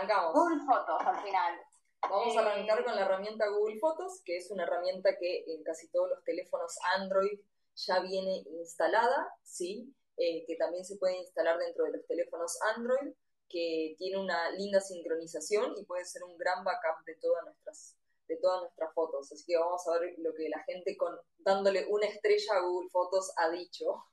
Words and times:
arrancamos. 0.00 0.34
Google 0.34 0.60
Fotos 0.66 1.00
al 1.06 1.22
final. 1.22 1.60
Vamos 2.02 2.36
a 2.36 2.40
arrancar 2.40 2.80
Eh, 2.80 2.84
con 2.84 2.96
la 2.96 3.02
herramienta 3.02 3.48
Google 3.48 3.78
Fotos, 3.78 4.22
que 4.24 4.36
es 4.36 4.50
una 4.50 4.64
herramienta 4.64 5.16
que 5.18 5.44
en 5.46 5.62
casi 5.62 5.88
todos 5.88 6.08
los 6.08 6.24
teléfonos 6.24 6.78
Android 6.96 7.38
ya 7.76 8.00
viene 8.00 8.42
instalada, 8.46 9.32
¿sí? 9.42 9.94
Eh, 10.16 10.44
que 10.46 10.56
también 10.56 10.84
se 10.84 10.96
puede 10.96 11.18
instalar 11.18 11.58
dentro 11.58 11.84
de 11.84 11.92
los 11.92 12.06
teléfonos 12.06 12.58
Android, 12.74 13.14
que 13.48 13.94
tiene 13.98 14.18
una 14.18 14.50
linda 14.50 14.80
sincronización 14.80 15.76
y 15.76 15.84
puede 15.84 16.04
ser 16.04 16.24
un 16.24 16.36
gran 16.36 16.64
backup 16.64 17.04
de 17.04 17.16
todas 17.16 17.44
nuestras 17.44 17.96
de 18.28 18.36
todas 18.36 18.60
nuestras 18.60 18.94
fotos. 18.94 19.32
Así 19.32 19.44
que 19.44 19.58
vamos 19.58 19.86
a 19.88 19.98
ver 19.98 20.14
lo 20.18 20.32
que 20.34 20.48
la 20.48 20.62
gente 20.62 20.96
con 20.96 21.18
dándole 21.38 21.86
una 21.88 22.06
estrella 22.06 22.54
a 22.54 22.60
Google 22.60 22.88
Fotos 22.90 23.32
ha 23.36 23.50
dicho. 23.50 24.04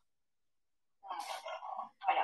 Bueno, 2.03 2.21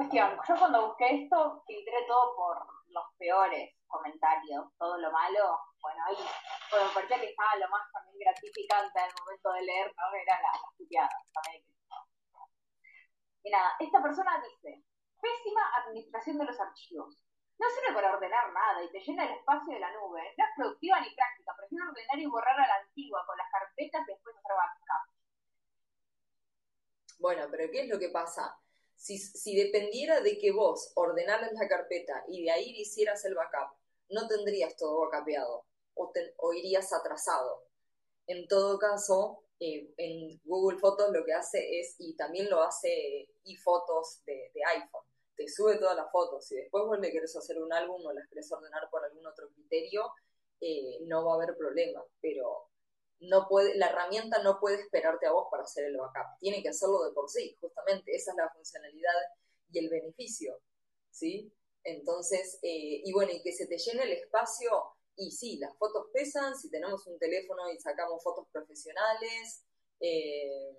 cuestión, 0.00 0.32
yo 0.48 0.56
cuando 0.56 0.86
busqué 0.88 1.24
esto 1.24 1.62
filtré 1.66 2.06
todo 2.08 2.34
por 2.34 2.56
los 2.88 3.04
peores 3.18 3.76
comentarios, 3.86 4.64
todo 4.78 4.96
lo 4.96 5.12
malo, 5.12 5.60
bueno, 5.82 6.04
ahí 6.06 6.16
bueno, 6.70 6.86
me 6.88 6.94
parecía 6.94 7.20
que 7.20 7.28
estaba 7.28 7.56
lo 7.56 7.68
más 7.68 7.92
también 7.92 8.16
gratificante 8.18 8.98
al 8.98 9.12
momento 9.20 9.52
de 9.52 9.62
leer, 9.62 9.92
¿no? 9.94 10.14
Era 10.16 10.40
la, 10.40 10.52
puteadas 10.78 11.26
también. 11.34 11.64
Y 13.42 13.50
nada, 13.50 13.76
esta 13.78 14.02
persona 14.02 14.42
dice, 14.48 14.82
pésima 15.20 15.60
administración 15.84 16.38
de 16.38 16.44
los 16.46 16.58
archivos. 16.58 17.22
No 17.58 17.68
sirve 17.68 17.92
para 17.92 18.14
ordenar 18.14 18.52
nada 18.52 18.82
y 18.82 18.90
te 18.90 19.00
llena 19.00 19.24
el 19.26 19.36
espacio 19.36 19.74
de 19.74 19.80
la 19.80 19.92
nube. 19.92 20.34
No 20.38 20.44
es 20.44 20.50
productiva 20.56 21.00
ni 21.00 21.14
práctica. 21.14 21.54
Prefiero 21.58 21.90
ordenar 21.90 22.18
y 22.18 22.26
borrar 22.26 22.58
a 22.58 22.66
la 22.66 22.76
antigua 22.76 23.22
con 23.26 23.36
las 23.36 23.50
carpetas 23.50 24.08
y 24.08 24.12
después 24.12 24.34
hacer 24.34 24.56
backup. 24.56 25.12
Bueno, 27.18 27.46
pero 27.50 27.70
¿qué 27.70 27.82
es 27.82 27.88
lo 27.88 27.98
que 27.98 28.08
pasa? 28.08 28.58
Si, 29.04 29.18
si 29.18 29.56
dependiera 29.56 30.20
de 30.20 30.38
que 30.38 30.52
vos 30.52 30.92
ordenaras 30.94 31.52
la 31.54 31.68
carpeta 31.68 32.24
y 32.28 32.44
de 32.44 32.50
ahí 32.50 32.70
hicieras 32.80 33.24
el 33.24 33.34
backup, 33.34 33.74
no 34.10 34.28
tendrías 34.28 34.76
todo 34.76 35.00
backupeado 35.00 35.64
o, 35.94 36.10
te- 36.12 36.34
o 36.36 36.52
irías 36.52 36.92
atrasado. 36.92 37.64
En 38.26 38.46
todo 38.48 38.78
caso, 38.78 39.44
eh, 39.60 39.92
en 39.96 40.40
Google 40.44 40.78
Fotos 40.78 41.10
lo 41.12 41.24
que 41.24 41.32
hace 41.32 41.80
es, 41.80 41.96
y 41.98 42.14
también 42.14 42.50
lo 42.50 42.62
hace 42.62 43.28
iFotos 43.44 44.22
de, 44.26 44.50
de 44.54 44.64
iPhone, 44.64 45.04
te 45.36 45.48
sube 45.48 45.76
todas 45.78 45.96
las 45.96 46.10
fotos. 46.12 46.50
y 46.52 46.56
después 46.56 46.84
vos 46.86 46.98
le 47.00 47.10
hacer 47.38 47.62
un 47.62 47.72
álbum 47.72 48.04
o 48.06 48.12
las 48.12 48.28
querés 48.28 48.50
ordenar 48.52 48.88
por 48.90 49.04
algún 49.04 49.26
otro 49.26 49.48
criterio, 49.50 50.12
eh, 50.60 50.98
no 51.06 51.24
va 51.24 51.32
a 51.32 51.36
haber 51.42 51.56
problema. 51.56 52.04
Pero 52.20 52.69
no 53.20 53.46
puede, 53.48 53.76
la 53.76 53.88
herramienta 53.88 54.42
no 54.42 54.58
puede 54.58 54.80
esperarte 54.80 55.26
a 55.26 55.32
vos 55.32 55.48
para 55.50 55.64
hacer 55.64 55.84
el 55.84 55.96
backup. 55.96 56.38
Tiene 56.38 56.62
que 56.62 56.70
hacerlo 56.70 57.04
de 57.04 57.12
por 57.12 57.28
sí, 57.28 57.56
justamente. 57.60 58.14
Esa 58.14 58.32
es 58.32 58.36
la 58.36 58.50
funcionalidad 58.50 59.14
y 59.70 59.78
el 59.78 59.90
beneficio, 59.90 60.60
¿sí? 61.10 61.52
Entonces, 61.84 62.58
eh, 62.62 63.02
y 63.04 63.12
bueno, 63.12 63.32
y 63.32 63.42
que 63.42 63.52
se 63.52 63.66
te 63.66 63.78
llene 63.78 64.04
el 64.04 64.12
espacio. 64.12 64.96
Y 65.16 65.30
sí, 65.32 65.58
las 65.58 65.76
fotos 65.76 66.06
pesan, 66.12 66.56
si 66.56 66.70
tenemos 66.70 67.06
un 67.06 67.18
teléfono 67.18 67.70
y 67.70 67.78
sacamos 67.78 68.22
fotos 68.22 68.46
profesionales, 68.50 69.64
eh, 70.00 70.78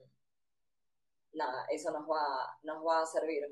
nada, 1.33 1.65
eso 1.69 1.91
nos 1.91 2.09
va, 2.09 2.57
nos 2.63 2.83
va 2.85 3.03
a 3.03 3.05
servir. 3.05 3.51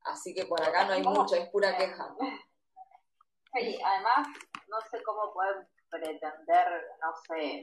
Así 0.00 0.34
que 0.34 0.46
por 0.46 0.60
acá 0.60 0.86
no 0.86 0.92
hay 0.94 1.02
mucho, 1.02 1.36
es 1.36 1.48
pura 1.50 1.76
queja. 1.76 2.16
Sí, 3.52 3.78
además, 3.84 4.28
no 4.68 4.80
sé 4.90 5.02
cómo 5.02 5.32
pueden 5.32 5.68
pretender, 5.90 6.66
no 7.00 7.14
sé, 7.26 7.60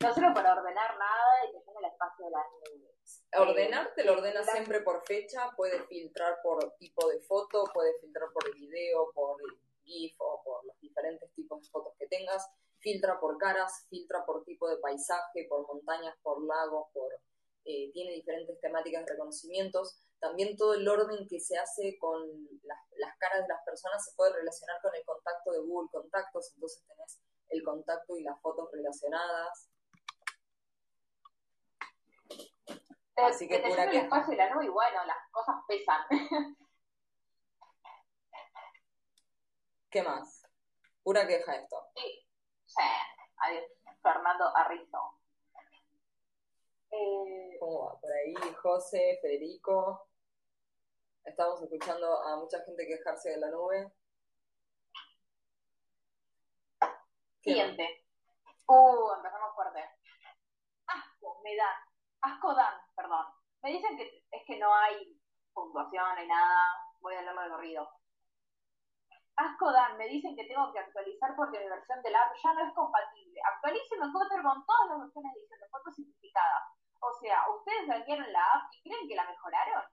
no 0.00 0.14
sirve 0.14 0.32
para 0.32 0.54
ordenar 0.54 0.96
nada 0.96 1.44
y 1.48 1.52
te 1.52 1.58
llena 1.58 1.80
el 1.80 1.92
espacio 1.92 2.24
de 2.26 2.30
la 2.30 2.44
nube. 2.44 2.90
Ordenar 3.36 3.94
te 3.94 4.04
lo 4.04 4.12
ordena 4.12 4.42
siempre 4.44 4.80
por 4.80 5.04
fecha, 5.04 5.50
puede 5.56 5.82
filtrar 5.86 6.38
por 6.42 6.74
tipo 6.78 7.08
de 7.08 7.20
foto, 7.22 7.64
puede 7.74 7.98
filtrar 8.00 8.30
por 8.32 8.54
video, 8.54 9.10
por 9.12 9.36
GIF 9.82 10.14
o 10.18 10.42
por 10.44 10.64
los 10.64 10.78
diferentes 10.80 11.32
tipos 11.34 11.60
de 11.62 11.68
fotos 11.70 11.94
que 11.98 12.06
tengas, 12.06 12.48
filtra 12.78 13.18
por 13.18 13.36
caras, 13.36 13.86
filtra 13.90 14.24
por 14.24 14.44
tipo 14.44 14.68
de 14.68 14.76
paisaje, 14.76 15.46
por 15.48 15.66
montañas, 15.66 16.16
por 16.22 16.42
lagos, 16.44 16.86
por 16.92 17.12
eh, 17.64 17.90
tiene 17.92 18.12
diferentes 18.12 18.58
temáticas 18.60 19.04
de 19.04 19.12
reconocimientos. 19.12 20.00
También 20.20 20.56
todo 20.56 20.74
el 20.74 20.86
orden 20.86 21.26
que 21.26 21.40
se 21.40 21.56
hace 21.56 21.96
con 21.98 22.20
las, 22.62 22.78
las 22.96 23.16
caras 23.18 23.42
de 23.42 23.48
las 23.48 23.64
personas 23.64 24.04
se 24.04 24.12
puede 24.14 24.34
relacionar 24.34 24.80
con 24.82 24.94
el 24.94 25.04
contacto 25.04 25.52
de 25.52 25.60
Google 25.60 25.88
Contactos, 25.90 26.52
entonces 26.54 26.84
tenés 26.86 27.20
el 27.48 27.64
contacto 27.64 28.16
y 28.16 28.22
las 28.22 28.40
fotos 28.40 28.70
relacionadas. 28.72 29.70
Así 33.16 33.48
que 33.48 33.58
te 33.58 33.68
pura 33.68 33.86
llena 33.86 33.98
el 33.98 34.04
espacio 34.04 34.30
de 34.30 34.36
la 34.36 34.50
nube 34.54 34.66
y 34.66 34.68
bueno, 34.68 35.04
las 35.04 35.16
cosas 35.30 35.56
pesan. 35.66 36.02
¿Qué 39.90 40.02
más? 40.02 40.46
Pura 41.02 41.26
queja 41.26 41.56
esto. 41.56 41.76
Sí, 41.94 42.26
sí. 42.66 42.82
Adiós, 43.38 43.64
Fernando 44.02 44.56
Arrizo. 44.56 45.18
Eh, 46.92 47.56
¿Cómo 47.58 47.86
va? 47.86 48.00
Por 48.00 48.12
ahí, 48.12 48.34
José, 48.62 49.18
Federico. 49.20 50.09
Estamos 51.30 51.62
escuchando 51.62 52.20
a 52.26 52.36
mucha 52.36 52.58
gente 52.64 52.88
quejarse 52.88 53.30
de 53.30 53.38
la 53.38 53.50
nube. 53.50 53.92
Siguiente. 57.40 58.04
Uh, 58.66 59.14
empezamos 59.14 59.54
fuerte. 59.54 59.78
Asco, 60.88 61.40
me 61.44 61.54
dan. 61.54 61.76
Asco 62.22 62.52
dan, 62.52 62.74
perdón. 62.96 63.26
Me 63.62 63.70
dicen 63.70 63.96
que 63.96 64.26
es 64.28 64.42
que 64.44 64.58
no 64.58 64.74
hay 64.74 65.22
puntuación, 65.54 66.02
no 66.02 66.20
hay 66.20 66.26
nada. 66.26 66.74
Voy 66.98 67.14
a 67.14 67.22
leerlo 67.22 67.42
de 67.42 67.50
corrido. 67.50 67.88
Asco 69.36 69.70
dan, 69.70 69.96
me 69.98 70.08
dicen 70.08 70.34
que 70.34 70.46
tengo 70.46 70.72
que 70.72 70.80
actualizar 70.80 71.36
porque 71.36 71.60
mi 71.60 71.68
versión 71.68 72.02
del 72.02 72.16
app 72.16 72.34
ya 72.42 72.52
no 72.54 72.66
es 72.66 72.74
compatible. 72.74 73.40
Actualicen 73.54 74.00
con 74.00 74.66
todas 74.66 74.88
las 74.90 74.98
versiones 74.98 75.32
de 75.32 75.40
edición 75.40 75.60
de 75.60 75.68
fotos 75.68 75.94
simplificadas. 75.94 76.64
O 77.00 77.12
sea, 77.20 77.48
ustedes 77.56 77.86
dañaron 77.86 78.32
la 78.32 78.44
app 78.52 78.74
y 78.74 78.82
creen 78.82 79.08
que 79.08 79.14
la 79.14 79.30
mejoraron. 79.30 79.84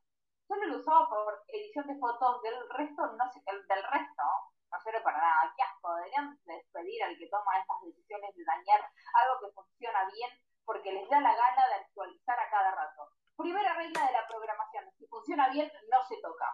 Solo 0.47 0.65
lo 0.65 0.77
usaba 0.79 1.09
por 1.09 1.43
edición 1.47 1.87
de 1.87 1.99
fotos 1.99 2.41
del 2.41 2.55
resto, 2.69 3.01
no 3.05 3.31
sé, 3.31 3.43
del, 3.45 3.83
resto 3.83 4.23
no 4.71 4.79
sirve 4.83 5.01
para 5.01 5.19
nada. 5.19 5.53
Qué 5.55 5.63
asco, 5.63 5.95
deberían 5.95 6.39
despedir 6.45 7.03
al 7.03 7.17
que 7.17 7.27
toma 7.27 7.59
estas 7.59 7.81
decisiones 7.83 8.35
de 8.35 8.43
dañar 8.43 8.81
algo 9.13 9.39
que 9.41 9.53
funciona 9.53 10.07
bien 10.11 10.31
porque 10.65 10.91
les 10.91 11.09
da 11.09 11.19
la 11.19 11.35
gana 11.35 11.67
de 11.67 11.75
actualizar 11.83 12.39
a 12.39 12.49
cada 12.49 12.71
rato. 12.71 13.11
Primera 13.35 13.73
regla 13.75 14.07
de 14.07 14.13
la 14.13 14.27
programación, 14.27 14.85
si 14.97 15.07
funciona 15.07 15.49
bien, 15.49 15.71
no 15.91 16.05
se 16.07 16.15
toca. 16.21 16.47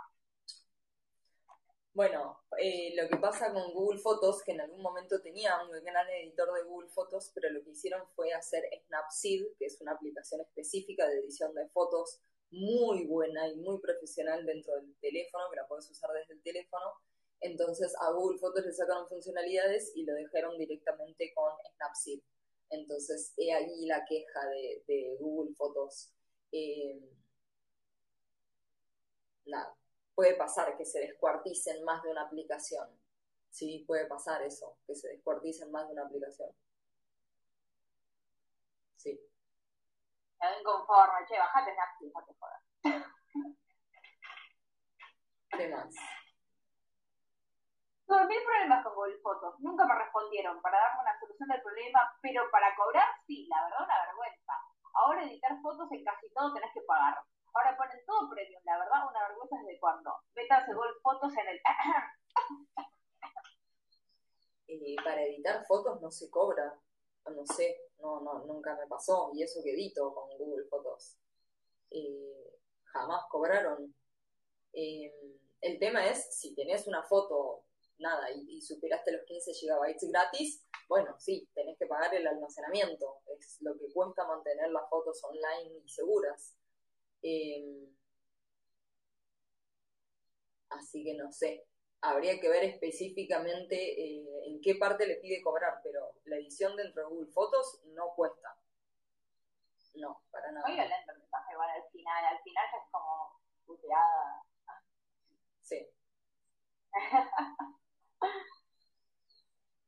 Bueno, 1.94 2.44
eh, 2.58 2.94
lo 2.96 3.08
que 3.08 3.18
pasa 3.18 3.54
con 3.54 3.72
Google 3.72 4.00
Fotos, 4.00 4.44
que 4.44 4.54
en 4.54 4.62
algún 4.62 4.82
momento 4.82 5.22
tenía 5.22 5.62
un 5.62 5.70
gran 5.84 6.10
editor 6.10 6.52
de 6.54 6.64
Google 6.64 6.90
Fotos, 6.90 7.32
pero 7.36 7.52
lo 7.52 7.64
que 7.64 7.70
hicieron 7.70 8.08
fue 8.16 8.34
hacer 8.34 8.64
Snapseed, 8.88 9.56
que 9.60 9.66
es 9.66 9.80
una 9.80 9.94
aplicación 9.94 10.42
específica 10.42 11.08
de 11.08 11.20
edición 11.20 11.54
de 11.54 11.70
fotos 11.70 12.20
muy 12.54 13.06
buena 13.06 13.48
y 13.48 13.56
muy 13.58 13.80
profesional 13.80 14.46
dentro 14.46 14.76
del 14.76 14.96
teléfono, 15.02 15.50
que 15.50 15.58
la 15.58 15.68
puedes 15.68 15.90
usar 15.90 16.12
desde 16.14 16.34
el 16.34 16.42
teléfono. 16.42 16.94
Entonces 17.42 17.94
a 18.00 18.12
Google 18.12 18.40
Fotos 18.40 18.66
le 18.66 18.72
sacaron 18.72 19.08
funcionalidades 19.08 19.92
y 19.96 20.06
lo 20.06 20.14
dejaron 20.14 20.58
directamente 20.58 21.34
con 21.34 21.52
Snapseed. 21.76 22.22
Entonces, 22.70 23.34
he 23.38 23.54
ahí 23.54 23.86
la 23.86 24.04
queja 24.06 24.40
de, 24.88 25.18
Google 25.20 25.54
Fotos. 25.56 26.12
Eh, 26.52 27.00
nada, 29.46 29.76
puede 30.16 30.36
pasar 30.36 30.76
que 30.78 30.86
se 30.86 31.00
descuarticen 31.00 31.84
más 31.84 32.02
de 32.04 32.10
una 32.10 32.24
aplicación. 32.24 32.88
Sí, 33.50 33.84
puede 33.88 34.08
pasar 34.08 34.42
eso, 34.42 34.78
que 34.88 34.96
se 34.96 35.10
descuarticen 35.10 35.72
más 35.72 35.88
de 35.88 35.94
una 35.94 36.06
aplicación. 36.06 36.50
Sí. 38.98 39.20
Me 40.44 40.60
inconforme, 40.60 41.24
che, 41.26 41.38
bajate 41.38 41.72
Snapseed, 41.72 42.12
no 42.12 42.22
te 42.26 42.36
jodas. 42.36 42.62
¿Qué 45.56 45.70
más? 45.70 45.96
Tuve 48.06 48.26
mil 48.28 48.44
problemas 48.44 48.84
con 48.84 48.94
Google 48.94 49.22
Fotos, 49.24 49.58
nunca 49.62 49.86
me 49.86 49.96
respondieron 49.96 50.62
para 50.62 50.80
darme 50.80 51.00
una 51.00 51.18
solución 51.18 51.48
del 51.48 51.62
problema, 51.62 52.18
pero 52.22 52.52
para 52.52 52.76
cobrar 52.76 53.08
sí, 53.26 53.48
la 53.48 53.64
verdad 53.64 53.86
una 53.86 54.06
vergüenza. 54.06 54.54
Ahora 54.94 55.24
editar 55.24 55.62
fotos 55.62 55.90
en 55.94 56.04
casi 56.04 56.30
todo 56.34 56.54
tenés 56.54 56.74
que 56.74 56.82
pagar. 56.82 57.24
Ahora 57.54 57.78
ponen 57.78 58.06
todo 58.06 58.30
premium, 58.30 58.62
la 58.66 58.80
verdad 58.80 59.08
una 59.08 59.26
vergüenza 59.30 59.56
desde 59.64 59.80
cuándo. 59.80 60.12
Métanse 60.36 60.74
Google 60.74 61.00
Fotos 61.02 61.38
en 61.38 61.48
el... 61.48 61.62
Eh, 64.66 64.96
para 65.04 65.22
editar 65.22 65.64
fotos 65.68 66.02
no 66.02 66.10
se 66.10 66.32
cobra. 66.32 66.74
No 67.26 67.46
sé, 67.46 67.78
no, 68.00 68.22
no, 68.22 68.46
nunca 68.46 68.76
me 68.76 68.88
pasó. 68.88 69.32
Y 69.34 69.44
eso 69.44 69.62
que 69.64 69.72
edito 69.74 70.14
con 70.14 70.38
Google 70.38 70.66
Fotos. 70.70 71.18
Eh, 71.92 72.60
jamás 72.86 73.24
cobraron. 73.30 73.94
Eh, 74.74 75.14
el 75.62 75.80
tema 75.80 76.08
es, 76.10 76.38
si 76.38 76.56
tenés 76.56 76.88
una 76.88 77.04
foto, 77.04 77.66
nada, 78.00 78.32
y, 78.32 78.58
y 78.58 78.62
superaste 78.62 79.12
los 79.14 79.24
15 79.26 79.52
GB 79.54 79.96
gratis, 80.12 80.66
bueno, 80.90 81.16
sí, 81.20 81.50
tenés 81.54 81.78
que 81.78 81.88
pagar 81.88 82.14
el 82.16 82.28
almacenamiento. 82.28 83.22
Es 83.40 83.58
lo 83.62 83.78
que 83.78 83.92
cuesta 83.94 84.26
mantener 84.28 84.72
las 84.72 84.90
fotos 84.90 85.24
online 85.24 85.80
y 85.86 85.90
seguras. 85.90 86.56
Eh, 87.22 87.88
Así 90.70 91.04
que 91.04 91.14
no 91.14 91.32
sé. 91.32 91.66
Habría 92.06 92.38
que 92.40 92.50
ver 92.50 92.66
específicamente 92.66 93.76
eh, 93.76 94.26
en 94.48 94.60
qué 94.62 94.76
parte 94.76 95.08
le 95.08 95.16
pide 95.16 95.42
cobrar, 95.42 95.80
pero 95.82 96.16
la 96.26 96.36
edición 96.36 96.76
dentro 96.76 97.04
de 97.04 97.08
Google 97.08 97.32
Fotos 97.32 97.82
no 97.96 98.14
cuesta. 98.14 98.58
No, 99.96 100.22
para 100.30 100.52
nada. 100.52 100.68
Muy 100.68 100.76
violento 100.76 101.12
el 101.14 101.20
mensaje 101.20 101.54
igual 101.54 101.70
al 101.70 101.90
final. 101.92 102.26
Al 102.26 102.44
final 102.44 102.66
ya 102.72 102.78
es 102.78 102.92
como 102.92 103.40
puteada. 103.66 104.44
Sí. 105.62 105.88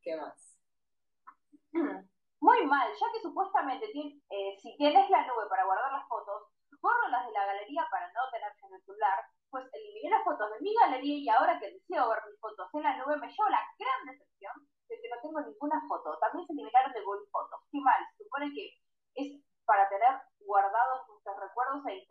¿Qué 0.01 0.15
más? 0.15 0.57
Muy 2.39 2.65
mal, 2.67 2.87
ya 2.93 3.11
que 3.11 3.21
supuestamente 3.21 3.91
eh, 4.29 4.57
si 4.61 4.77
tienes 4.77 5.09
la 5.09 5.25
nube 5.27 5.49
para 5.49 5.65
guardar 5.65 5.91
las 5.91 6.07
fotos, 6.07 6.43
borro 6.79 7.07
las 7.09 7.25
de 7.25 7.33
la 7.33 7.45
galería 7.45 7.85
para 7.91 8.07
no 8.13 8.21
tenerlas 8.31 8.63
en 8.63 8.73
el 8.75 8.81
celular, 8.83 9.25
pues 9.55 9.71
eliminé 9.71 10.09
las 10.09 10.25
fotos 10.25 10.51
de 10.51 10.59
mi 10.59 10.75
galería 10.75 11.15
y 11.15 11.29
ahora 11.29 11.57
que 11.57 11.71
deseo 11.71 12.09
ver 12.09 12.19
mis 12.27 12.37
fotos 12.41 12.67
en 12.73 12.83
la 12.83 12.97
nube 12.97 13.15
me 13.15 13.31
llevo 13.31 13.47
la 13.47 13.63
gran 13.79 13.99
decepción 14.11 14.51
de 14.89 14.99
que 14.99 15.07
no 15.07 15.15
tengo 15.23 15.39
ninguna 15.39 15.79
foto. 15.87 16.19
También 16.19 16.45
se 16.45 16.51
eliminaron 16.51 16.91
de 16.91 17.01
Google 17.03 17.25
Fotos. 17.31 17.61
Qué 17.71 17.79
mal, 17.79 18.03
se 18.17 18.25
supone 18.25 18.51
que 18.51 18.75
es 19.15 19.39
para 19.63 19.87
tener 19.87 20.11
guardados 20.43 21.07
nuestros 21.07 21.39
recuerdos 21.39 21.87
e 21.87 22.03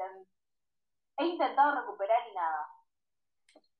he 1.18 1.26
intentado 1.26 1.82
recuperar 1.82 2.16
y 2.30 2.34
nada. 2.34 2.66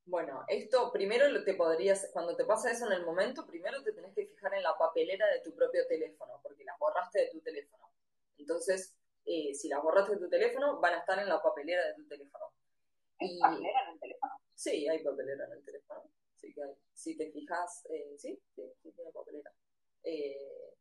Bueno, 0.05 0.45
esto 0.49 0.93
primero 0.93 1.25
te 1.43 1.55
podrías, 1.55 2.11
cuando 2.13 2.37
te 2.37 2.45
pasa 2.45 2.71
eso 2.71 2.85
en 2.85 2.93
el 2.93 3.07
momento, 3.07 3.47
primero 3.47 3.83
te 3.83 3.93
tenés 3.93 4.15
que 4.15 4.27
fijar 4.27 4.53
en 4.53 4.63
la 4.63 4.77
papelera 4.77 5.27
de 5.29 5.41
tu 5.41 5.55
propio 5.57 5.87
teléfono, 5.89 6.39
porque 6.43 6.65
las 6.65 6.79
borraste 6.79 7.19
de 7.19 7.31
tu 7.31 7.41
teléfono. 7.41 7.91
Entonces, 8.37 8.95
eh, 9.25 9.55
si 9.55 9.69
las 9.69 9.83
borraste 9.83 10.17
de 10.17 10.21
tu 10.21 10.29
teléfono, 10.29 10.81
van 10.81 10.93
a 10.93 10.99
estar 10.99 11.19
en 11.19 11.31
la 11.31 11.43
papelera 11.43 11.83
de 11.87 11.95
tu 11.95 12.07
teléfono. 12.07 12.53
¿Hay 13.19 13.39
papelera 13.39 13.83
en 13.85 13.95
el 13.95 14.01
teléfono? 14.01 14.33
Sí, 14.55 14.89
hay 14.89 15.03
papelera 15.03 15.47
en 15.47 15.53
el 15.53 15.65
teléfono. 15.65 16.03
Sí 16.37 16.53
que 16.53 16.63
hay. 16.63 16.75
Si 16.93 17.17
te 17.17 17.31
fijas, 17.31 17.85
eh, 17.89 18.15
sí, 18.19 18.41
sí, 18.55 18.93
tiene 18.95 19.11
papelera. 19.13 19.53
Eh, 20.03 20.75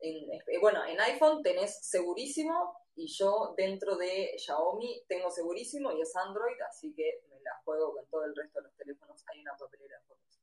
en, 0.00 0.60
bueno, 0.60 0.84
en 0.84 1.00
iPhone 1.00 1.42
tenés 1.42 1.84
segurísimo 1.84 2.74
y 2.94 3.06
yo 3.08 3.54
dentro 3.56 3.96
de 3.96 4.34
Xiaomi 4.38 5.04
tengo 5.08 5.30
segurísimo 5.30 5.92
y 5.92 6.00
es 6.00 6.14
Android, 6.16 6.60
así 6.68 6.92
que 6.94 7.22
me 7.30 7.40
la 7.40 7.60
juego 7.64 7.94
con 7.94 8.06
todo 8.06 8.24
el 8.24 8.34
resto 8.34 8.60
de 8.60 8.64
los 8.64 8.76
teléfonos. 8.76 9.22
Hay 9.28 9.40
una 9.40 9.56
papelera 9.56 9.98
de 9.98 10.04
fotos. 10.04 10.40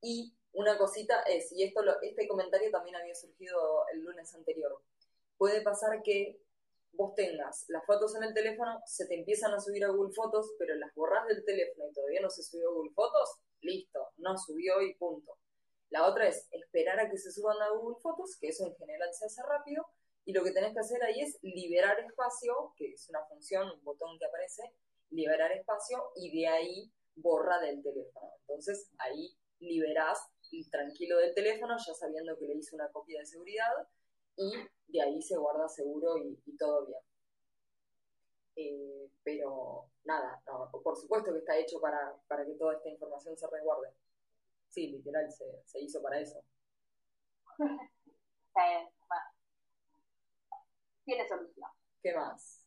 Y 0.00 0.34
una 0.52 0.78
cosita 0.78 1.22
es, 1.22 1.52
y 1.52 1.64
esto 1.64 1.80
este 2.02 2.28
comentario 2.28 2.70
también 2.70 2.96
había 2.96 3.14
surgido 3.14 3.86
el 3.92 4.00
lunes 4.00 4.34
anterior, 4.34 4.80
puede 5.36 5.62
pasar 5.62 6.02
que 6.02 6.40
vos 6.96 7.14
tengas 7.14 7.64
las 7.68 7.84
fotos 7.84 8.14
en 8.16 8.24
el 8.24 8.34
teléfono, 8.34 8.80
se 8.86 9.06
te 9.06 9.14
empiezan 9.14 9.52
a 9.52 9.60
subir 9.60 9.84
a 9.84 9.88
Google 9.88 10.14
Fotos, 10.14 10.54
pero 10.58 10.74
las 10.76 10.94
borras 10.94 11.26
del 11.26 11.44
teléfono 11.44 11.88
y 11.88 11.92
todavía 11.92 12.20
no 12.20 12.30
se 12.30 12.42
subió 12.42 12.70
a 12.70 12.72
Google 12.72 12.92
Fotos, 12.94 13.38
listo, 13.60 14.08
no 14.16 14.36
subió 14.38 14.80
y 14.82 14.94
punto. 14.94 15.38
La 15.90 16.06
otra 16.06 16.28
es 16.28 16.48
esperar 16.50 17.00
a 17.00 17.10
que 17.10 17.18
se 17.18 17.30
suban 17.30 17.60
a 17.60 17.70
Google 17.70 18.00
Fotos, 18.00 18.36
que 18.40 18.48
eso 18.48 18.66
en 18.66 18.74
general 18.76 19.08
se 19.12 19.26
hace 19.26 19.42
rápido, 19.42 19.84
y 20.24 20.32
lo 20.32 20.42
que 20.42 20.52
tenés 20.52 20.72
que 20.72 20.80
hacer 20.80 21.02
ahí 21.02 21.20
es 21.20 21.38
liberar 21.42 22.00
espacio, 22.00 22.72
que 22.76 22.92
es 22.92 23.08
una 23.10 23.24
función, 23.26 23.70
un 23.70 23.84
botón 23.84 24.18
que 24.18 24.24
aparece, 24.24 24.62
liberar 25.10 25.52
espacio 25.52 26.12
y 26.16 26.40
de 26.40 26.48
ahí 26.48 26.92
borra 27.16 27.60
del 27.60 27.82
teléfono. 27.82 28.32
Entonces 28.40 28.90
ahí 28.98 29.36
liberás 29.60 30.18
tranquilo 30.70 31.18
del 31.18 31.34
teléfono, 31.34 31.76
ya 31.76 31.94
sabiendo 31.94 32.38
que 32.38 32.46
le 32.46 32.54
hice 32.54 32.74
una 32.74 32.90
copia 32.90 33.20
de 33.20 33.26
seguridad, 33.26 33.72
y 34.36 34.52
de 34.88 35.02
ahí 35.02 35.22
se 35.22 35.36
guarda 35.36 35.68
seguro 35.68 36.16
y, 36.18 36.36
todo 36.56 36.86
bien. 36.86 37.00
Eh, 38.56 39.10
pero 39.22 39.90
nada, 40.04 40.42
por 40.70 40.96
supuesto 40.96 41.32
que 41.32 41.38
está 41.38 41.56
hecho 41.56 41.80
para, 41.80 42.14
para, 42.28 42.44
que 42.44 42.52
toda 42.52 42.74
esta 42.74 42.88
información 42.88 43.36
se 43.36 43.48
resguarde. 43.48 43.92
Sí, 44.68 44.88
literal, 44.88 45.30
se, 45.30 45.44
se 45.64 45.80
hizo 45.80 46.00
para 46.02 46.20
eso. 46.20 46.42
Tiene 51.04 51.28
solución. 51.28 51.68
¿Qué 52.02 52.14
más? 52.14 52.64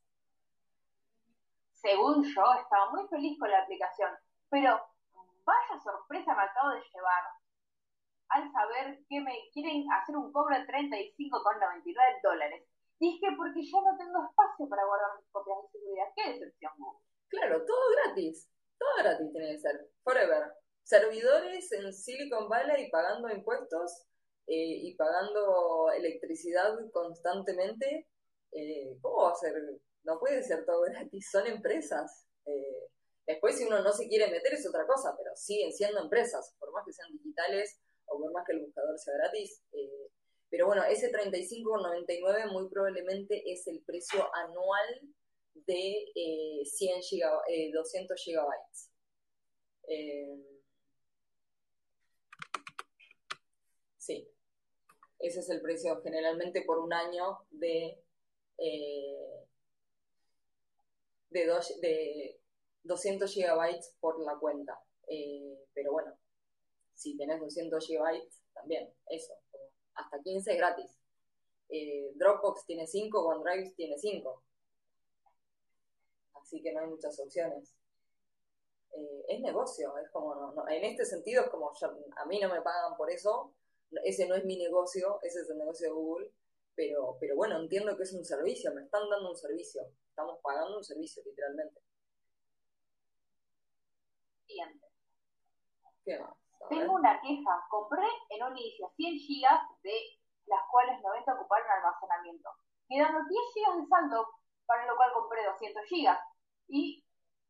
Según 1.73 2.23
yo, 2.23 2.43
estaba 2.61 2.91
muy 2.91 3.07
feliz 3.07 3.39
con 3.39 3.49
la 3.49 3.63
aplicación, 3.63 4.11
pero 4.49 4.79
vaya 5.45 5.79
sorpresa 5.81 6.35
me 6.35 6.43
acabo 6.43 6.69
de 6.71 6.81
llevar 6.93 7.23
al 8.29 8.51
saber 8.51 8.99
que 9.09 9.21
me 9.21 9.33
quieren 9.53 9.85
hacer 9.91 10.15
un 10.15 10.31
cobro 10.31 10.55
de 10.57 10.65
35,99 10.65 12.21
dólares. 12.23 12.63
Dije, 12.99 13.27
porque 13.37 13.61
yo 13.61 13.77
no 13.81 13.97
tengo 13.97 14.25
espacio 14.25 14.67
para 14.67 14.85
guardar 14.85 15.19
mis 15.19 15.29
copias 15.31 15.57
de 15.61 15.79
seguridad. 15.79 16.05
¡Qué 16.15 16.33
decepción! 16.33 16.73
Claro, 17.29 17.63
todo 17.65 17.83
gratis. 17.91 18.49
Todo 18.77 18.89
gratis 18.97 19.31
tiene 19.31 19.51
que 19.53 19.59
ser. 19.59 19.89
Forever. 20.03 20.53
Servidores 20.83 21.71
en 21.73 21.93
Silicon 21.93 22.49
Valley 22.49 22.89
pagando 22.89 23.29
impuestos 23.29 24.07
eh, 24.47 24.87
y 24.87 24.95
pagando 24.95 25.91
electricidad 25.91 26.73
constantemente. 26.91 28.07
Eh, 28.51 28.97
¿Cómo 29.01 29.23
va 29.23 29.31
a 29.31 29.35
ser? 29.35 29.53
No 30.03 30.19
puede 30.19 30.41
ser 30.43 30.65
todo 30.65 30.81
gratis. 30.81 31.29
Son 31.29 31.45
empresas. 31.45 32.25
Eh, 32.45 32.89
después, 33.27 33.57
si 33.57 33.65
uno 33.65 33.81
no 33.83 33.91
se 33.91 34.07
quiere 34.07 34.31
meter, 34.31 34.53
es 34.53 34.67
otra 34.67 34.87
cosa, 34.87 35.13
pero 35.17 35.35
siguen 35.35 35.71
siendo 35.71 36.01
empresas. 36.01 36.55
Por 36.57 36.71
más 36.71 36.85
que 36.85 36.93
sean 36.93 37.11
digitales, 37.11 37.79
o 38.07 38.19
por 38.19 38.31
más 38.31 38.45
que 38.45 38.53
el 38.53 38.61
buscador 38.65 38.97
sea 38.99 39.13
gratis. 39.15 39.63
Eh, 39.73 40.09
pero 40.49 40.67
bueno, 40.67 40.83
ese 40.83 41.11
35,99 41.11 42.51
muy 42.51 42.69
probablemente 42.69 43.43
es 43.51 43.67
el 43.67 43.81
precio 43.83 44.25
anual 44.33 45.01
de 45.65 46.05
eh, 46.15 46.65
100 46.65 47.01
200 47.73 48.21
gigabytes. 48.23 48.89
Eh, 49.89 50.61
sí, 53.97 54.27
ese 55.19 55.39
es 55.39 55.49
el 55.49 55.61
precio 55.61 56.01
generalmente 56.01 56.61
por 56.63 56.79
un 56.79 56.93
año 56.93 57.39
de, 57.51 57.99
eh, 58.57 59.47
de, 61.29 61.45
de 61.81 62.39
200 62.83 63.31
gigabytes 63.31 63.95
por 63.99 64.19
la 64.21 64.37
cuenta. 64.39 64.79
pero 65.73 65.91
bueno, 65.91 66.17
si 66.97 67.15
tenés 67.15 67.39
200 67.39 67.87
GB, 67.87 68.27
también, 68.53 68.91
eso, 69.09 69.33
hasta 69.93 70.19
15 70.19 70.55
gratis. 70.55 70.99
Eh, 71.69 72.11
Dropbox 72.15 72.65
tiene 72.65 72.87
5, 72.87 73.25
OneDrive 73.25 73.73
tiene 73.75 73.97
5. 73.97 74.43
Así 76.33 76.61
que 76.61 76.73
no 76.73 76.81
hay 76.81 76.87
muchas 76.87 77.19
opciones. 77.19 77.73
Eh, 78.93 79.25
es 79.27 79.41
negocio, 79.41 79.95
es 79.99 80.09
como, 80.09 80.55
en 80.69 80.83
este 80.85 81.05
sentido 81.05 81.43
es 81.43 81.49
como, 81.49 81.71
a 82.15 82.25
mí 82.25 82.39
no 82.39 82.49
me 82.49 82.61
pagan 82.61 82.97
por 82.97 83.11
eso, 83.11 83.53
ese 84.03 84.27
no 84.27 84.35
es 84.35 84.43
mi 84.43 84.57
negocio, 84.57 85.19
ese 85.21 85.41
es 85.41 85.49
el 85.49 85.57
negocio 85.57 85.87
de 85.87 85.93
Google, 85.93 86.31
pero, 86.73 87.17
pero 87.19 87.35
bueno, 87.35 87.59
entiendo 87.59 87.95
que 87.95 88.03
es 88.03 88.13
un 88.13 88.25
servicio, 88.25 88.73
me 88.73 88.81
están 88.83 89.07
dando 89.09 89.29
un 89.29 89.37
servicio, 89.37 89.83
estamos 90.09 90.39
pagando 90.41 90.77
un 90.77 90.83
servicio 90.83 91.21
literalmente. 91.25 91.79
Siguiente. 94.47 94.87
¿Qué 96.03 96.19
más? 96.19 96.46
Tengo 96.69 96.93
una 96.93 97.19
queja. 97.21 97.65
Compré 97.69 98.07
en 98.29 98.43
un 98.43 98.57
inicio 98.57 98.89
100 98.95 99.19
gigas, 99.19 99.61
de 99.83 99.93
las 100.45 100.61
cuales 100.71 101.01
90 101.01 101.33
ocuparon 101.33 101.67
almacenamiento, 101.69 102.49
quedando 102.87 103.19
10 103.27 103.53
gigas 103.53 103.77
de 103.77 103.85
saldo, 103.87 104.27
para 104.65 104.85
lo 104.85 104.95
cual 104.95 105.13
compré 105.13 105.45
200 105.45 105.83
gigas. 105.85 106.19
Y 106.67 107.03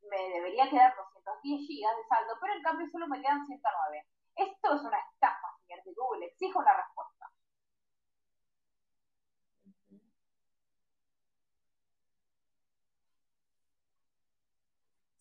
me 0.09 0.29
debería 0.29 0.69
quedar 0.69 0.95
210 0.95 1.67
gigas 1.67 1.95
de 1.97 2.07
saldo, 2.07 2.33
pero 2.41 2.53
en 2.53 2.63
cambio 2.63 2.87
solo 2.91 3.07
me 3.07 3.21
quedan 3.21 3.45
109. 3.45 4.07
Esto 4.35 4.73
es 4.75 4.81
una 4.81 4.99
estafa, 4.99 5.47
señor 5.65 5.83
de 5.83 5.93
Google. 5.93 6.25
Exijo 6.27 6.59
una 6.59 6.73
respuesta. 6.75 6.96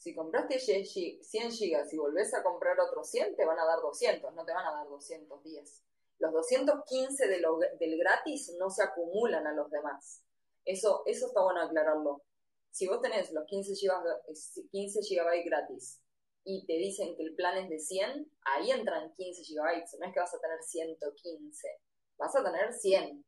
Si 0.06 0.14
compraste 0.14 0.60
100 0.60 1.50
gigas 1.50 1.92
y 1.92 1.98
volvés 1.98 2.32
a 2.32 2.44
comprar 2.44 2.78
otros 2.78 3.10
100, 3.10 3.34
te 3.34 3.44
van 3.44 3.58
a 3.58 3.64
dar 3.64 3.80
200, 3.80 4.32
no 4.34 4.44
te 4.44 4.52
van 4.52 4.64
a 4.64 4.70
dar 4.70 4.88
210. 4.88 5.82
Los 6.20 6.32
215 6.32 7.26
del 7.26 7.98
gratis 7.98 8.54
no 8.56 8.70
se 8.70 8.84
acumulan 8.84 9.48
a 9.48 9.52
los 9.52 9.68
demás. 9.68 10.22
Eso, 10.64 11.02
eso 11.06 11.26
está 11.26 11.42
bueno 11.42 11.60
aclararlo. 11.60 12.22
Si 12.70 12.86
vos 12.86 13.02
tenés 13.02 13.32
los 13.32 13.46
15 13.46 13.72
GB 13.72 14.68
15 14.70 15.02
gigabytes 15.02 15.44
gratis 15.44 16.00
y 16.44 16.64
te 16.66 16.74
dicen 16.74 17.16
que 17.16 17.24
el 17.24 17.34
plan 17.34 17.58
es 17.58 17.68
de 17.68 17.80
100, 17.80 18.30
ahí 18.42 18.70
entran 18.70 19.12
15 19.12 19.42
gigabytes. 19.42 19.96
No 19.98 20.06
es 20.06 20.14
que 20.14 20.20
vas 20.20 20.32
a 20.32 20.38
tener 20.38 20.62
115, 20.62 21.68
vas 22.16 22.36
a 22.36 22.44
tener 22.44 22.72
100. 22.72 23.24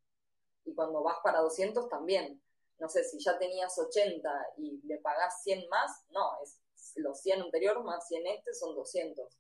Y 0.64 0.74
cuando 0.76 1.02
vas 1.02 1.16
para 1.24 1.40
200 1.40 1.88
también. 1.88 2.40
No 2.78 2.88
sé, 2.88 3.02
si 3.02 3.18
ya 3.18 3.36
tenías 3.36 3.76
80 3.76 4.30
y 4.58 4.80
le 4.86 4.98
pagás 4.98 5.42
100 5.42 5.68
más, 5.68 6.04
no, 6.10 6.40
es 6.44 6.56
los 6.98 7.20
100 7.20 7.42
anteriores 7.42 7.82
más 7.84 8.06
100 8.08 8.26
este 8.26 8.54
son 8.54 8.74
200. 8.74 9.38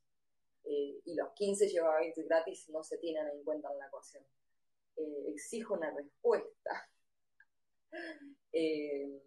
Eh, 0.64 1.00
y 1.04 1.14
los 1.14 1.32
15 1.34 1.68
gigabytes 1.68 2.26
gratis 2.26 2.68
no 2.68 2.82
se 2.82 2.98
tienen 2.98 3.26
en 3.28 3.42
cuenta 3.44 3.70
en 3.72 3.78
la 3.78 3.86
ecuación. 3.86 4.24
Eh, 4.96 5.30
exijo 5.32 5.74
una 5.74 5.90
respuesta. 5.90 6.90
eh, 8.52 9.22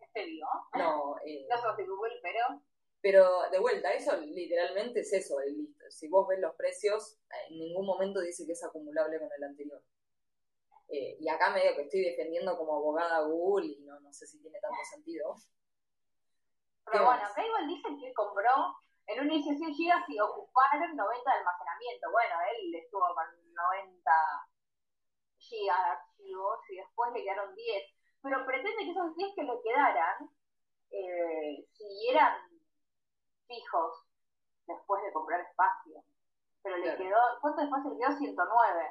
¿Este 0.00 0.26
dio? 0.26 0.46
No, 0.76 1.16
eh, 1.26 1.46
no 1.48 1.76
Google, 1.76 2.20
pero... 2.22 2.62
Pero 3.00 3.50
de 3.50 3.58
vuelta, 3.58 3.92
eso 3.92 4.16
literalmente 4.16 5.00
es 5.00 5.12
eso, 5.12 5.38
el 5.38 5.58
listo. 5.58 5.84
Si 5.90 6.08
vos 6.08 6.26
ves 6.26 6.38
los 6.40 6.54
precios, 6.54 7.18
en 7.50 7.58
ningún 7.58 7.84
momento 7.84 8.18
dice 8.18 8.46
que 8.46 8.52
es 8.52 8.64
acumulable 8.64 9.18
con 9.18 9.28
el 9.36 9.44
anterior. 9.44 9.82
Eh, 10.88 11.16
y 11.18 11.28
acá 11.28 11.50
medio 11.50 11.74
que 11.74 11.82
estoy 11.82 12.00
defendiendo 12.00 12.56
como 12.56 12.76
abogada 12.76 13.26
Google 13.26 13.66
y 13.66 13.80
no, 13.80 13.98
no 14.00 14.12
sé 14.12 14.26
si 14.26 14.38
tiene 14.40 14.60
tanto 14.60 14.78
sentido. 14.92 15.34
Pero 16.84 17.04
bueno, 17.06 17.22
acá 17.24 17.44
igual 17.44 17.66
dicen 17.66 17.98
que 17.98 18.12
compró 18.12 18.76
en 19.06 19.20
un 19.20 19.32
inicio 19.32 19.56
100 19.56 19.72
GB 19.72 20.04
y 20.08 20.20
ocuparon 20.20 20.96
90 20.96 21.30
de 21.30 21.38
almacenamiento. 21.38 22.10
Bueno, 22.10 22.34
él 22.50 22.74
estuvo 22.74 23.06
con 23.14 23.26
90 23.54 24.10
GB 25.38 25.64
de 25.64 25.70
archivos 25.70 26.58
y 26.70 26.76
después 26.76 27.12
le 27.12 27.22
quedaron 27.22 27.54
10. 27.54 27.84
Pero 28.22 28.46
pretende 28.46 28.84
que 28.84 28.90
esos 28.90 29.16
10 29.16 29.34
que 29.34 29.42
le 29.42 29.62
quedaran 29.62 30.30
eh, 30.90 31.66
siguieran 31.72 32.38
fijos 33.46 34.04
después 34.66 35.02
de 35.02 35.12
comprar 35.12 35.40
espacio. 35.40 36.02
Pero 36.62 36.78
le 36.78 36.96
quedó, 36.96 37.20
¿cuánto 37.42 37.62
espacio 37.62 37.90
le 37.90 37.98
quedó? 37.98 38.16
109. 38.16 38.90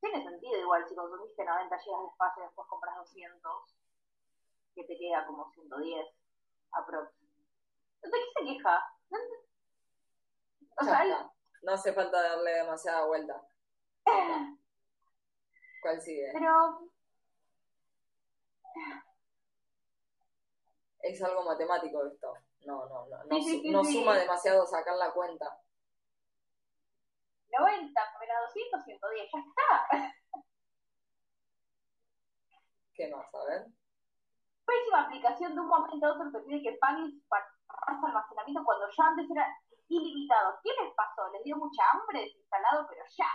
Tiene 0.00 0.24
sentido 0.24 0.60
igual 0.60 0.86
si 0.88 0.94
consumiste 0.94 1.44
90 1.44 1.76
GB 1.76 2.00
de 2.00 2.08
espacio 2.08 2.42
y 2.42 2.46
después 2.46 2.68
compras 2.68 2.96
200, 2.96 3.76
que 4.74 4.84
te 4.84 4.98
queda 4.98 5.26
como 5.26 5.50
110 5.52 6.06
aprox. 6.72 7.12
¿De 8.02 8.10
qué 8.10 8.18
se 8.36 8.44
queja? 8.44 8.84
O 10.80 10.84
sea, 10.84 11.30
no 11.62 11.72
hace 11.72 11.92
falta 11.92 12.20
darle 12.20 12.50
demasiada 12.50 13.06
vuelta. 13.06 13.40
¿Cuál 15.82 16.00
sigue? 16.00 16.30
Pero 16.32 16.90
es 21.00 21.22
algo 21.22 21.44
matemático 21.44 22.06
esto. 22.06 22.34
No, 22.66 22.86
no, 22.88 23.06
no. 23.06 23.24
No, 23.24 23.38
no 23.70 23.84
suma 23.84 24.18
demasiado 24.18 24.66
sacar 24.66 24.96
la 24.96 25.12
cuenta. 25.12 25.60
90 27.58 28.00
menos 28.20 28.36
200, 28.48 28.84
110, 28.84 29.30
ya 29.32 29.38
está. 29.38 30.14
¿Qué 32.94 33.08
más? 33.08 33.34
A 33.34 33.44
ver. 33.44 33.66
Pésima 34.66 35.02
aplicación 35.02 35.54
de 35.54 35.60
un 35.60 35.68
momento 35.68 36.06
a 36.06 36.12
otro 36.12 36.44
pide 36.44 36.62
que 36.62 36.78
pagues 36.80 37.12
para 37.28 37.44
almacenamiento 38.02 38.64
cuando 38.64 38.86
ya 38.96 39.04
antes 39.06 39.30
era 39.30 39.46
ilimitado. 39.88 40.58
¿Qué 40.62 40.70
les 40.82 40.94
pasó? 40.94 41.30
¿Les 41.32 41.44
dio 41.44 41.56
mucha 41.56 41.82
hambre 41.92 42.20
desinstalado, 42.20 42.86
pero 42.88 43.04
ya? 43.16 43.28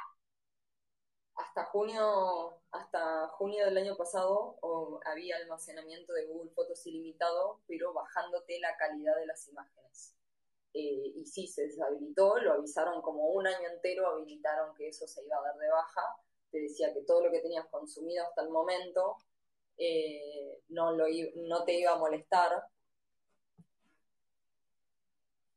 hasta 1.39 1.65
junio, 1.65 2.61
hasta 2.71 3.27
junio 3.29 3.65
del 3.65 3.77
año 3.77 3.95
pasado 3.95 4.57
había 5.05 5.37
almacenamiento 5.37 6.13
de 6.13 6.25
Google 6.27 6.51
Fotos 6.51 6.85
ilimitado, 6.85 7.61
pero 7.67 7.93
bajándote 7.93 8.59
la 8.59 8.75
calidad 8.77 9.15
de 9.15 9.25
las 9.25 9.47
imágenes. 9.47 10.15
Eh, 10.73 11.13
y 11.15 11.25
sí, 11.25 11.47
se 11.47 11.63
deshabilitó, 11.63 12.37
lo 12.39 12.53
avisaron 12.53 13.01
como 13.01 13.29
un 13.29 13.47
año 13.47 13.69
entero, 13.69 14.07
habilitaron 14.07 14.75
que 14.75 14.89
eso 14.89 15.07
se 15.07 15.25
iba 15.25 15.37
a 15.37 15.41
dar 15.41 15.57
de 15.57 15.69
baja. 15.69 16.01
Te 16.51 16.59
decía 16.59 16.93
que 16.93 17.01
todo 17.03 17.25
lo 17.25 17.31
que 17.31 17.39
tenías 17.39 17.65
consumido 17.67 18.25
hasta 18.25 18.41
el 18.41 18.49
momento 18.49 19.17
eh, 19.79 20.61
no, 20.69 20.91
lo, 20.91 21.05
no 21.35 21.63
te 21.63 21.79
iba 21.79 21.93
a 21.93 21.97
molestar. 21.97 22.63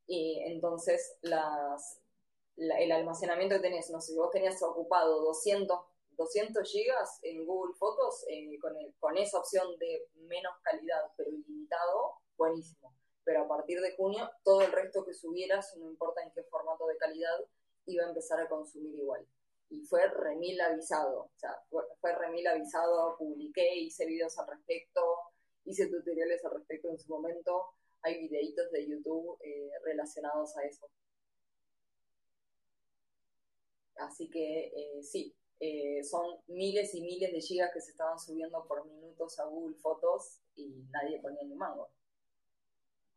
Y 0.06 0.42
entonces 0.46 1.18
el 1.22 2.92
almacenamiento 2.92 3.56
que 3.56 3.62
tenés, 3.62 3.90
no 3.90 4.00
sé, 4.00 4.12
si 4.12 4.18
vos 4.18 4.30
tenías 4.30 4.62
ocupado 4.62 5.20
200, 5.22 5.78
200 6.10 6.70
gigas 6.70 7.18
en 7.22 7.44
Google 7.46 7.74
Fotos, 7.74 8.24
eh, 8.28 8.58
con, 8.60 8.74
con 9.00 9.16
esa 9.16 9.38
opción 9.38 9.66
de 9.78 10.08
menos 10.14 10.52
calidad 10.62 11.02
pero 11.16 11.30
ilimitado, 11.30 12.14
buenísimo. 12.36 12.94
Pero 13.24 13.44
a 13.44 13.48
partir 13.48 13.80
de 13.80 13.96
junio, 13.96 14.30
todo 14.44 14.62
el 14.62 14.72
resto 14.72 15.04
que 15.04 15.14
subieras, 15.14 15.76
no 15.76 15.88
importa 15.88 16.22
en 16.22 16.32
qué 16.32 16.42
formato 16.44 16.86
de 16.86 16.96
calidad, 16.96 17.38
iba 17.86 18.04
a 18.04 18.08
empezar 18.08 18.40
a 18.40 18.48
consumir 18.48 18.94
igual. 18.94 19.26
Y 19.72 19.80
fue 19.86 20.06
remil 20.06 20.60
avisado, 20.60 21.20
o 21.22 21.30
sea, 21.36 21.56
fue, 21.70 22.14
remil 22.14 22.46
avisado, 22.46 23.16
publiqué, 23.16 23.74
hice 23.74 24.04
videos 24.04 24.38
al 24.38 24.48
respecto, 24.48 25.00
hice 25.64 25.86
tutoriales 25.86 26.44
al 26.44 26.52
respecto 26.52 26.90
en 26.90 26.98
su 26.98 27.08
momento, 27.08 27.68
hay 28.02 28.18
videitos 28.28 28.70
de 28.70 28.86
YouTube 28.86 29.38
eh, 29.40 29.70
relacionados 29.82 30.54
a 30.58 30.64
eso. 30.64 30.86
Así 33.96 34.28
que 34.28 34.66
eh, 34.76 35.02
sí, 35.02 35.34
eh, 35.58 36.04
son 36.04 36.38
miles 36.48 36.94
y 36.94 37.00
miles 37.00 37.32
de 37.32 37.40
gigas 37.40 37.72
que 37.72 37.80
se 37.80 37.92
estaban 37.92 38.18
subiendo 38.18 38.66
por 38.66 38.84
minutos 38.84 39.38
a 39.38 39.44
Google 39.46 39.76
Fotos 39.76 40.40
y 40.54 40.68
nadie 40.90 41.18
ponía 41.20 41.44
ni 41.44 41.54
mango. 41.54 41.88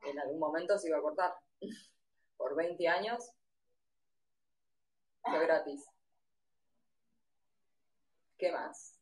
En 0.05 0.17
algún 0.19 0.39
momento 0.39 0.77
se 0.77 0.87
iba 0.87 0.99
a 0.99 1.01
cortar. 1.01 1.33
por 2.37 2.55
20 2.55 2.87
años 2.87 3.29
fue 5.21 5.39
gratis. 5.45 5.94
¿Qué 8.37 8.51
más? 8.51 8.99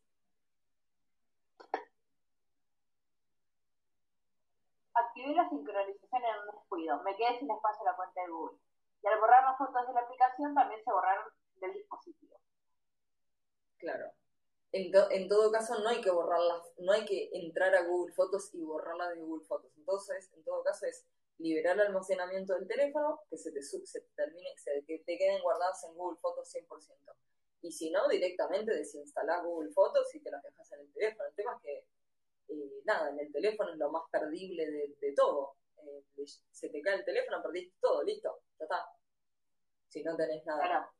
Activé 4.94 5.34
la 5.34 5.48
sincronización 5.48 6.22
en 6.22 6.40
un 6.40 6.54
descuido. 6.54 7.02
Me 7.02 7.16
quedé 7.16 7.38
sin 7.40 7.50
espacio 7.50 7.80
en 7.80 7.86
la 7.86 7.96
cuenta 7.96 8.22
de 8.22 8.28
Google. 8.28 8.58
Y 9.02 9.06
al 9.06 9.18
borrar 9.18 9.44
las 9.44 9.58
fotos 9.58 9.86
de 9.86 9.92
la 9.92 10.00
aplicación 10.00 10.54
también 10.54 10.82
se 10.84 10.92
borraron 10.92 11.32
del 11.56 11.72
dispositivo. 11.72 12.40
Claro. 13.78 14.12
En, 14.72 14.92
en, 15.10 15.28
todo 15.28 15.52
caso, 15.52 15.78
no 15.80 15.88
hay 15.88 16.00
que 16.00 16.10
borrarlas, 16.10 16.72
no 16.78 16.92
hay 16.92 17.04
que 17.04 17.30
entrar 17.32 17.74
a 17.74 17.84
Google 17.86 18.12
Fotos 18.14 18.52
y 18.54 18.64
borrarlas 18.64 19.10
de 19.10 19.20
Google 19.20 19.44
Fotos. 19.46 19.70
Entonces, 19.76 20.32
en 20.32 20.42
todo 20.42 20.62
caso, 20.64 20.86
es 20.86 21.06
liberar 21.38 21.76
el 21.76 21.88
almacenamiento 21.88 22.54
del 22.54 22.66
teléfono, 22.66 23.20
que 23.28 23.36
se 23.36 23.52
te, 23.52 23.62
se 23.62 24.00
termine, 24.16 24.48
que 24.86 24.98
te 25.00 25.18
queden 25.18 25.42
guardadas 25.42 25.84
en 25.84 25.94
Google 25.94 26.18
Fotos 26.20 26.52
100%. 26.52 27.14
Y 27.64 27.72
si 27.72 27.90
no, 27.90 28.06
directamente 28.08 28.74
desinstalás 28.74 29.42
Google 29.42 29.72
Fotos 29.72 30.14
y 30.14 30.20
te 30.20 30.30
las 30.30 30.42
dejas 30.42 30.70
en 30.72 30.80
el 30.80 30.92
teléfono. 30.92 31.26
El 31.30 31.34
tema 31.34 31.56
es 31.56 31.62
que, 31.62 31.86
eh, 32.52 32.82
nada, 32.84 33.08
en 33.08 33.18
el 33.18 33.32
teléfono 33.32 33.72
es 33.72 33.78
lo 33.78 33.90
más 33.90 34.02
perdible 34.10 34.70
de, 34.70 35.14
todo. 35.16 35.56
Eh, 35.78 36.04
se 36.50 36.68
te 36.68 36.82
cae 36.82 36.96
el 36.96 37.06
teléfono, 37.06 37.42
perdiste 37.42 37.74
todo, 37.80 38.02
listo, 38.02 38.42
ya 38.58 38.64
está. 38.64 38.86
Si 39.88 40.04
no 40.04 40.14
tenés 40.14 40.44
nada. 40.44 40.92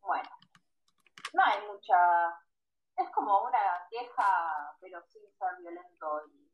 Bueno, 0.00 0.30
no 1.34 1.42
hay 1.44 1.66
mucha. 1.66 2.40
Es 2.96 3.10
como 3.10 3.42
una 3.42 3.86
queja, 3.90 4.74
pero 4.80 5.04
sin 5.08 5.30
ser 5.34 5.58
violento 5.58 6.22
y 6.26 6.50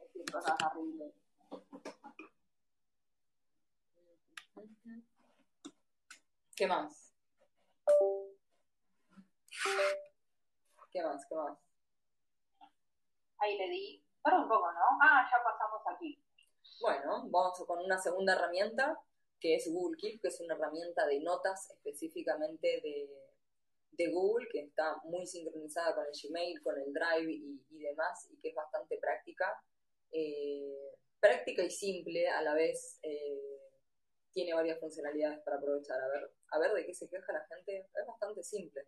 decir 0.00 0.32
cosas 0.32 0.56
horribles. 0.64 1.12
¿Qué 6.56 6.66
más? 6.66 7.14
¿Qué 10.90 11.02
más? 11.02 11.26
¿Qué 11.26 11.34
más? 11.34 11.58
Ahí 13.38 13.56
le 13.56 13.70
di. 13.70 14.04
Pero 14.22 14.42
un 14.42 14.48
poco, 14.48 14.70
¿no? 14.72 14.98
Ah, 15.00 15.26
ya 15.30 15.42
pasamos 15.42 15.82
aquí. 15.86 16.22
Bueno, 16.80 17.28
vamos 17.30 17.64
con 17.66 17.78
una 17.78 17.98
segunda 17.98 18.34
herramienta 18.34 18.98
que 19.38 19.54
es 19.54 19.72
Google 19.72 19.96
Keep, 19.96 20.20
que 20.20 20.28
es 20.28 20.40
una 20.40 20.54
herramienta 20.54 21.06
de 21.06 21.20
notas 21.20 21.70
específicamente 21.70 22.80
de, 22.82 24.10
Google, 24.12 24.48
que 24.50 24.60
está 24.60 24.96
muy 25.04 25.26
sincronizada 25.26 25.94
con 25.94 26.06
el 26.06 26.12
Gmail, 26.12 26.62
con 26.62 26.78
el 26.78 26.90
Drive 26.90 27.32
y, 27.32 27.78
demás, 27.80 28.28
y 28.30 28.40
que 28.40 28.48
es 28.48 28.54
bastante 28.54 28.96
práctica. 28.96 29.62
Eh, 30.10 30.96
práctica 31.20 31.62
y 31.62 31.70
simple 31.70 32.26
a 32.28 32.40
la 32.40 32.54
vez. 32.54 32.98
Eh, 33.02 33.59
tiene 34.32 34.54
varias 34.54 34.78
funcionalidades 34.80 35.40
para 35.44 35.56
aprovechar. 35.56 36.00
A 36.00 36.08
ver, 36.08 36.30
a 36.52 36.58
ver 36.58 36.72
de 36.72 36.86
qué 36.86 36.94
se 36.94 37.08
queja 37.08 37.32
la 37.32 37.46
gente. 37.46 37.88
Es 37.94 38.06
bastante 38.06 38.42
simple. 38.42 38.82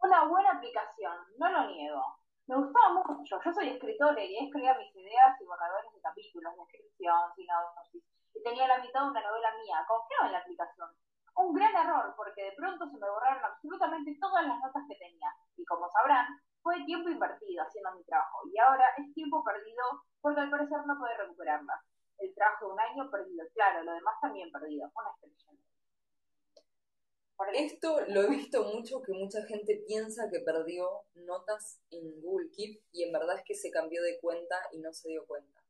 Una 0.00 0.24
buena 0.26 0.52
aplicación, 0.52 1.16
no 1.38 1.50
lo 1.50 1.66
niego. 1.70 2.02
Me 2.46 2.56
gustaba 2.56 3.02
mucho. 3.06 3.38
Yo 3.44 3.52
soy 3.52 3.68
escritora 3.68 4.22
y 4.22 4.36
escribía 4.36 4.74
mis 4.74 4.94
ideas 4.96 5.40
y 5.40 5.44
borradores 5.44 5.92
de 5.94 6.00
capítulos, 6.00 6.56
descripción, 6.56 7.32
sinopsis 7.36 8.02
y 8.34 8.42
tenía 8.42 8.66
la 8.66 8.78
mitad 8.78 9.04
de 9.04 9.10
una 9.10 9.22
novela 9.22 9.54
mía. 9.62 9.84
Confiaba 9.86 10.26
en 10.26 10.32
la 10.32 10.38
aplicación. 10.38 10.88
Un 11.34 11.54
gran 11.54 11.74
error, 11.74 12.12
porque 12.16 12.44
de 12.44 12.52
pronto 12.52 12.86
se 12.86 12.98
me 12.98 13.08
borraron 13.08 13.44
absolutamente 13.44 14.18
todas 14.20 14.46
las 14.46 14.58
notas 14.60 14.82
que 14.88 14.96
tenía. 14.96 15.32
Y 15.56 15.64
como 15.64 15.88
sabrán, 15.90 16.26
fue 16.62 16.84
tiempo 16.84 17.08
invertido 17.08 17.64
haciendo 17.64 17.94
mi 17.94 18.04
trabajo. 18.04 18.40
Y 18.52 18.58
ahora 18.58 18.86
es 18.98 19.14
tiempo 19.14 19.42
perdido 19.42 20.04
porque 20.20 20.40
al 20.40 20.50
parecer 20.50 20.78
no 20.86 20.98
puede 20.98 21.16
recuperarlas. 21.16 21.80
El 22.22 22.32
un 22.70 22.78
año 22.78 23.10
perdido, 23.10 23.44
claro, 23.52 23.82
lo 23.82 23.92
demás 23.94 24.14
también 24.20 24.50
perdido. 24.52 24.90
Una 24.94 25.10
expresión. 25.10 25.58
Esto 27.52 28.00
lo 28.08 28.22
he 28.22 28.28
visto 28.28 28.62
mucho, 28.62 29.02
que 29.02 29.12
mucha 29.12 29.42
gente 29.44 29.82
piensa 29.86 30.30
que 30.30 30.38
perdió 30.40 31.02
notas 31.14 31.80
en 31.90 32.20
Google 32.20 32.50
Keep 32.52 32.80
y 32.92 33.02
en 33.02 33.12
verdad 33.12 33.38
es 33.38 33.44
que 33.44 33.54
se 33.56 33.72
cambió 33.72 34.00
de 34.02 34.20
cuenta 34.20 34.54
y 34.70 34.78
no 34.78 34.92
se 34.92 35.08
dio 35.08 35.26
cuenta. 35.26 35.60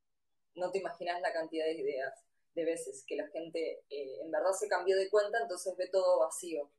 No 0.55 0.71
te 0.71 0.79
imaginas 0.81 1.23
la 1.23 1.33
cantidad 1.33 1.65
de 1.65 1.81
ideas 1.81 2.13
de 2.55 2.67
veces 2.67 3.03
que 3.07 3.17
la 3.17 3.27
gente 3.29 3.85
eh, 3.89 4.21
en 4.21 4.31
verdad 4.31 4.53
se 4.53 4.69
cambió 4.69 4.97
de 4.97 5.09
cuenta, 5.09 5.39
entonces 5.41 5.75
ve 5.77 5.89
todo 5.89 6.21
vacío. 6.21 6.71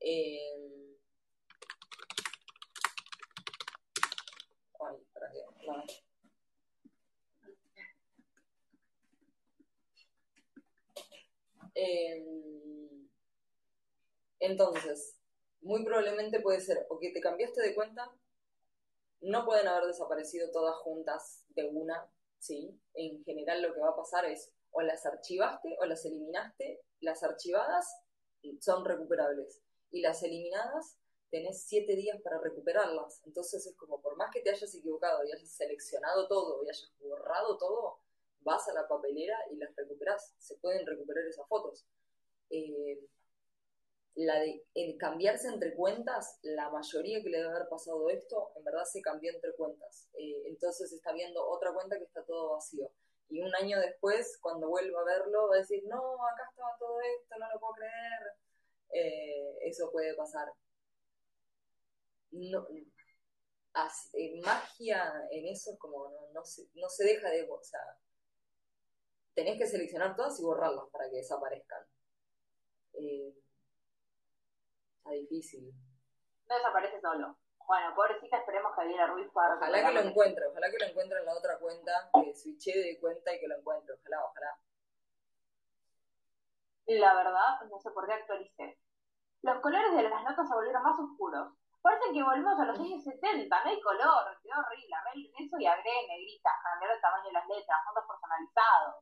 Eh, 0.00 0.85
Entonces, 14.46 15.16
muy 15.60 15.84
probablemente 15.84 16.40
puede 16.40 16.60
ser 16.60 16.86
o 16.88 16.98
que 16.98 17.10
te 17.10 17.20
cambiaste 17.20 17.60
de 17.60 17.74
cuenta, 17.74 18.10
no 19.20 19.44
pueden 19.44 19.66
haber 19.66 19.86
desaparecido 19.86 20.50
todas 20.52 20.76
juntas 20.76 21.44
de 21.48 21.64
una, 21.64 22.08
¿sí? 22.38 22.78
En 22.94 23.24
general 23.24 23.60
lo 23.62 23.74
que 23.74 23.80
va 23.80 23.90
a 23.90 23.96
pasar 23.96 24.24
es 24.24 24.52
o 24.70 24.82
las 24.82 25.04
archivaste 25.04 25.76
o 25.80 25.84
las 25.86 26.04
eliminaste, 26.04 26.80
las 27.00 27.22
archivadas 27.22 27.86
son 28.60 28.84
recuperables 28.84 29.62
y 29.90 30.00
las 30.00 30.22
eliminadas 30.22 30.96
tenés 31.30 31.64
siete 31.64 31.96
días 31.96 32.20
para 32.22 32.38
recuperarlas. 32.38 33.20
Entonces 33.26 33.66
es 33.66 33.74
como, 33.76 34.00
por 34.00 34.16
más 34.16 34.30
que 34.32 34.42
te 34.42 34.50
hayas 34.50 34.72
equivocado 34.76 35.24
y 35.24 35.32
hayas 35.32 35.50
seleccionado 35.50 36.28
todo 36.28 36.62
y 36.62 36.68
hayas 36.68 36.92
borrado 37.00 37.58
todo, 37.58 37.98
vas 38.42 38.68
a 38.68 38.74
la 38.74 38.86
papelera 38.86 39.36
y 39.50 39.56
las 39.56 39.74
recuperas. 39.74 40.34
Se 40.38 40.56
pueden 40.58 40.86
recuperar 40.86 41.24
esas 41.26 41.48
fotos. 41.48 41.84
Eh, 42.50 43.00
la 44.16 44.40
de 44.40 44.64
cambiarse 44.98 45.48
entre 45.48 45.74
cuentas, 45.74 46.38
la 46.42 46.70
mayoría 46.70 47.22
que 47.22 47.28
le 47.28 47.38
debe 47.38 47.50
haber 47.50 47.68
pasado 47.68 48.08
esto, 48.08 48.50
en 48.56 48.64
verdad 48.64 48.84
se 48.84 49.02
cambió 49.02 49.30
entre 49.30 49.54
cuentas. 49.54 50.08
Eh, 50.14 50.44
entonces 50.46 50.90
está 50.92 51.12
viendo 51.12 51.46
otra 51.46 51.72
cuenta 51.72 51.98
que 51.98 52.04
está 52.04 52.24
todo 52.24 52.54
vacío. 52.54 52.90
Y 53.28 53.42
un 53.42 53.54
año 53.54 53.78
después, 53.78 54.38
cuando 54.40 54.68
vuelva 54.68 55.00
a 55.02 55.04
verlo, 55.04 55.48
va 55.48 55.56
a 55.56 55.58
decir, 55.58 55.82
no, 55.86 56.14
acá 56.26 56.48
estaba 56.48 56.76
todo 56.78 56.98
esto, 57.00 57.38
no 57.38 57.50
lo 57.52 57.60
puedo 57.60 57.74
creer. 57.74 58.32
Eh, 58.90 59.58
eso 59.68 59.90
puede 59.90 60.14
pasar. 60.14 60.48
No, 62.30 62.66
magia 64.42 65.26
en 65.30 65.46
eso 65.46 65.72
es 65.72 65.78
como 65.78 66.08
no, 66.08 66.28
no, 66.32 66.44
se, 66.44 66.66
no 66.74 66.88
se 66.88 67.04
deja 67.04 67.28
de... 67.30 67.46
O 67.50 67.62
sea, 67.62 67.80
tenés 69.34 69.58
que 69.58 69.66
seleccionar 69.66 70.16
todas 70.16 70.38
y 70.40 70.42
borrarlas 70.42 70.86
para 70.90 71.10
que 71.10 71.16
desaparezcan. 71.16 71.86
Eh, 72.94 73.34
está 75.06 75.12
difícil. 75.12 75.72
No 76.48 76.56
desaparece 76.56 77.00
solo. 77.00 77.38
Bueno, 77.66 77.94
pobrecita, 77.94 78.38
esperemos 78.38 78.72
que 78.74 78.80
Ariela 78.82 79.06
Ruiz 79.08 79.28
pueda 79.32 79.56
Ojalá 79.56 79.88
que 79.88 79.94
lo 79.94 80.00
encuentre, 80.00 80.46
ojalá 80.46 80.70
que 80.70 80.78
lo 80.78 80.86
encuentre 80.86 81.18
en 81.18 81.26
la 81.26 81.34
otra 81.34 81.58
cuenta, 81.58 82.10
que 82.14 82.34
switché 82.34 82.78
de 82.78 83.00
cuenta 83.00 83.34
y 83.34 83.40
que 83.40 83.48
lo 83.48 83.56
encuentre, 83.56 83.94
ojalá, 83.94 84.24
ojalá. 84.24 84.60
La 86.86 87.14
verdad, 87.14 87.60
no 87.68 87.80
sé 87.80 87.90
por 87.90 88.06
qué 88.06 88.12
actualicé. 88.12 88.78
Los 89.42 89.60
colores 89.60 89.92
de 89.96 90.02
las 90.04 90.22
notas 90.22 90.48
se 90.48 90.54
volvieron 90.54 90.82
más 90.82 90.98
oscuros. 90.98 91.54
Parece 91.82 92.12
que 92.12 92.22
volvemos 92.22 92.58
a 92.58 92.66
los 92.66 92.78
años 92.78 93.02
70, 93.02 93.64
no 93.64 93.70
hay 93.70 93.80
color, 93.80 94.38
quedó 94.42 94.58
horrible, 94.58 94.94
arregle 94.94 95.32
eso 95.38 95.58
y 95.58 95.66
agregue 95.66 96.06
negritas, 96.08 96.52
cambiar 96.62 96.92
el 96.92 97.00
tamaño 97.00 97.26
de 97.26 97.32
las 97.32 97.46
letras, 97.48 97.78
fondos 97.84 98.04
personalizados. 98.06 98.94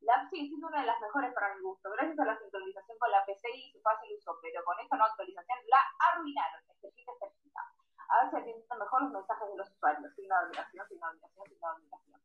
La 0.00 0.14
app 0.14 0.30
sigue 0.30 0.48
siendo 0.48 0.68
una 0.68 0.80
de 0.80 0.86
las 0.86 1.00
mejores 1.00 1.32
para 1.34 1.54
mi 1.54 1.62
gusto, 1.62 1.90
gracias 1.90 2.18
a 2.18 2.24
la 2.24 2.38
sincronización 2.38 2.98
con 2.98 3.10
la 3.10 3.24
PC 3.26 3.48
y 3.54 3.72
su 3.72 3.80
fácil 3.80 4.16
uso, 4.16 4.38
pero 4.40 4.64
con 4.64 4.78
esta 4.80 4.96
no 4.96 5.04
actualización 5.04 5.58
la 5.68 5.80
arruinaron. 6.08 6.62
Estrellita, 6.68 7.12
estrellita. 7.12 7.60
A 8.08 8.24
ver 8.24 8.30
si 8.30 8.36
atienden 8.36 8.78
mejor 8.78 9.02
los 9.02 9.12
mensajes 9.12 9.48
de 9.48 9.56
los 9.56 9.70
usuarios. 9.70 10.14
Signo 10.14 10.34
de 10.34 10.40
admiración, 10.40 10.88
signo 10.88 11.06
de 11.12 11.18
admiración. 11.20 12.20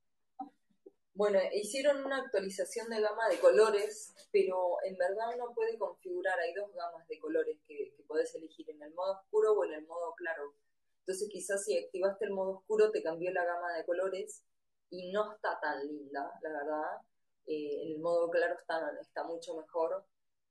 Bueno, 1.16 1.40
hicieron 1.54 2.04
una 2.04 2.18
actualización 2.18 2.90
de 2.90 3.00
gama 3.00 3.30
de 3.30 3.40
colores, 3.40 4.14
pero 4.32 4.78
en 4.84 4.98
verdad 4.98 5.36
no 5.38 5.54
puede 5.54 5.78
configurar. 5.78 6.40
Hay 6.40 6.54
dos 6.54 6.74
gamas 6.74 7.08
de 7.08 7.20
colores 7.20 7.58
que, 7.68 7.94
que 7.96 8.04
podés 8.04 8.36
elegir, 8.36 8.70
en 8.70 8.84
el 8.84 8.94
modo 8.94 9.20
oscuro 9.20 9.54
o 9.54 9.66
en 9.66 9.74
el 9.74 9.86
modo 9.86 10.14
claro. 10.16 10.54
Entonces 11.00 11.30
quizás 11.32 11.64
si 11.64 11.78
activaste 11.78 12.26
el 12.26 12.32
modo 12.32 12.58
oscuro 12.58 12.92
te 12.92 13.04
cambió 13.04 13.32
la 13.32 13.46
gama 13.46 13.74
de 13.74 13.86
colores 13.86 14.44
y 14.90 15.12
no 15.12 15.34
está 15.34 15.60
tan 15.60 15.86
linda, 15.88 16.32
la 16.42 16.50
verdad. 16.50 17.02
Eh, 17.48 17.84
el 17.84 18.00
modo 18.00 18.30
claro 18.30 18.56
está, 18.60 18.92
está 19.02 19.24
mucho 19.24 19.56
mejor, 19.56 20.06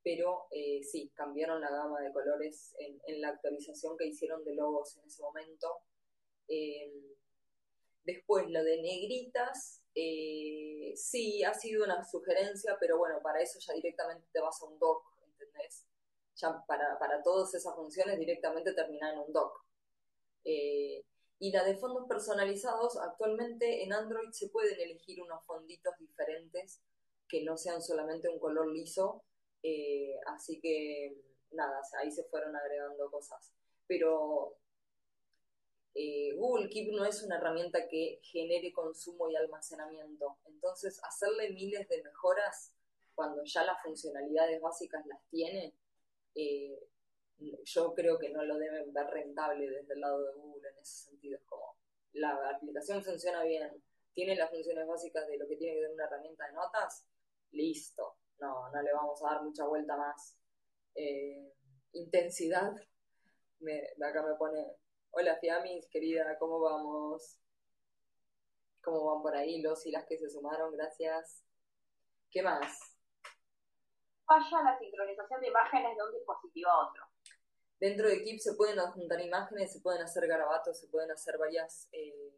pero 0.04 0.46
eh, 0.50 0.82
sí, 0.84 1.10
cambiaron 1.14 1.62
la 1.62 1.70
gama 1.70 2.00
de 2.02 2.12
colores 2.12 2.76
en, 2.78 3.20
la 3.22 3.30
actualización 3.30 3.96
que 3.96 4.06
hicieron 4.06 4.44
de 4.44 4.54
logos 4.54 4.96
en 4.98 5.06
ese 5.06 5.22
momento. 5.22 5.78
Eh, 6.46 6.92
después, 8.04 8.48
lo 8.50 8.62
de 8.62 8.82
negritas, 8.82 9.82
eh, 9.94 10.92
sí, 10.94 11.42
ha 11.42 11.54
sido 11.54 11.84
una 11.84 12.04
sugerencia, 12.04 12.76
pero 12.78 12.98
bueno, 12.98 13.20
para 13.22 13.40
eso 13.40 13.58
ya 13.58 13.72
directamente 13.72 14.28
te 14.30 14.40
vas 14.40 14.60
a 14.60 14.66
un 14.66 14.78
doc, 14.78 15.04
¿entendés? 15.26 15.86
Ya 16.36 16.62
para, 16.66 16.98
para 16.98 17.22
todas 17.22 17.54
esas 17.54 17.74
funciones 17.74 18.18
directamente 18.18 18.74
termina 18.74 19.10
en 19.10 19.20
un 19.20 19.32
doc. 19.32 19.64
Y 21.38 21.50
la 21.50 21.64
de 21.64 21.76
fondos 21.76 22.06
personalizados, 22.08 22.96
actualmente 22.96 23.82
en 23.82 23.92
Android 23.92 24.30
se 24.30 24.48
pueden 24.48 24.78
elegir 24.80 25.20
unos 25.22 25.44
fonditos 25.44 25.94
diferentes 25.98 26.80
que 27.28 27.42
no 27.44 27.56
sean 27.56 27.82
solamente 27.82 28.28
un 28.28 28.38
color 28.38 28.72
liso. 28.72 29.24
Eh, 29.62 30.14
así 30.26 30.60
que 30.60 31.16
nada, 31.50 31.80
ahí 32.00 32.10
se 32.10 32.24
fueron 32.24 32.54
agregando 32.56 33.10
cosas. 33.10 33.52
Pero 33.86 34.56
eh, 35.94 36.34
Google 36.36 36.68
Keep 36.68 36.92
no 36.92 37.04
es 37.04 37.22
una 37.22 37.38
herramienta 37.38 37.86
que 37.88 38.20
genere 38.22 38.72
consumo 38.72 39.30
y 39.30 39.36
almacenamiento. 39.36 40.38
Entonces, 40.46 41.00
hacerle 41.04 41.50
miles 41.50 41.88
de 41.88 42.02
mejoras 42.02 42.72
cuando 43.14 43.44
ya 43.44 43.64
las 43.64 43.80
funcionalidades 43.82 44.60
básicas 44.60 45.06
las 45.06 45.20
tiene, 45.30 45.72
eh, 46.34 46.80
yo 47.38 47.94
creo 47.94 48.18
que 48.18 48.30
no 48.30 48.44
lo 48.44 48.56
deben 48.56 48.92
ver 48.92 49.06
rentable 49.06 49.68
desde 49.68 49.94
el 49.94 50.00
lado 50.00 50.22
de 50.22 50.32
Google 50.32 50.68
en 50.68 50.78
ese 50.78 51.10
sentido. 51.10 51.38
Es 51.38 51.44
como 51.44 51.76
la 52.12 52.50
aplicación 52.50 53.02
funciona 53.02 53.42
bien, 53.42 53.82
tiene 54.14 54.36
las 54.36 54.50
funciones 54.50 54.86
básicas 54.86 55.26
de 55.26 55.36
lo 55.36 55.46
que 55.48 55.56
tiene 55.56 55.74
que 55.74 55.80
tener 55.80 55.94
una 55.94 56.04
herramienta 56.04 56.46
de 56.46 56.52
notas, 56.52 57.06
listo. 57.50 58.16
No, 58.38 58.70
no 58.70 58.82
le 58.82 58.92
vamos 58.92 59.22
a 59.22 59.34
dar 59.34 59.42
mucha 59.42 59.64
vuelta 59.66 59.96
más. 59.96 60.38
Eh, 60.94 61.52
intensidad. 61.92 62.72
Acá 64.02 64.22
me 64.22 64.34
pone, 64.34 64.76
hola 65.10 65.36
Fiamis, 65.36 65.88
querida, 65.88 66.36
¿cómo 66.38 66.60
vamos? 66.60 67.38
¿Cómo 68.82 69.06
van 69.06 69.22
por 69.22 69.34
ahí 69.34 69.62
los 69.62 69.86
y 69.86 69.90
las 69.90 70.04
que 70.04 70.18
se 70.18 70.28
sumaron? 70.28 70.72
Gracias. 70.72 71.42
¿Qué 72.30 72.42
más? 72.42 72.98
Falla 74.26 74.62
la 74.62 74.78
sincronización 74.78 75.40
de 75.40 75.48
imágenes 75.48 75.96
de 75.96 76.02
un 76.02 76.12
dispositivo 76.12 76.70
a 76.70 76.88
otro. 76.88 77.03
Dentro 77.84 78.08
de 78.08 78.24
Keep 78.24 78.40
se 78.40 78.54
pueden 78.54 78.78
adjuntar 78.78 79.20
imágenes, 79.20 79.70
se 79.70 79.80
pueden 79.80 80.00
hacer 80.00 80.26
garabatos, 80.26 80.80
se 80.80 80.86
pueden 80.86 81.10
hacer 81.10 81.36
varias, 81.36 81.86
eh, 81.92 82.34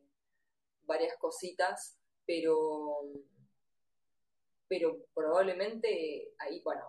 varias 0.83 1.17
cositas, 1.19 1.97
pero, 2.27 2.99
pero 4.67 5.07
probablemente 5.15 6.35
ahí, 6.41 6.61
bueno, 6.65 6.83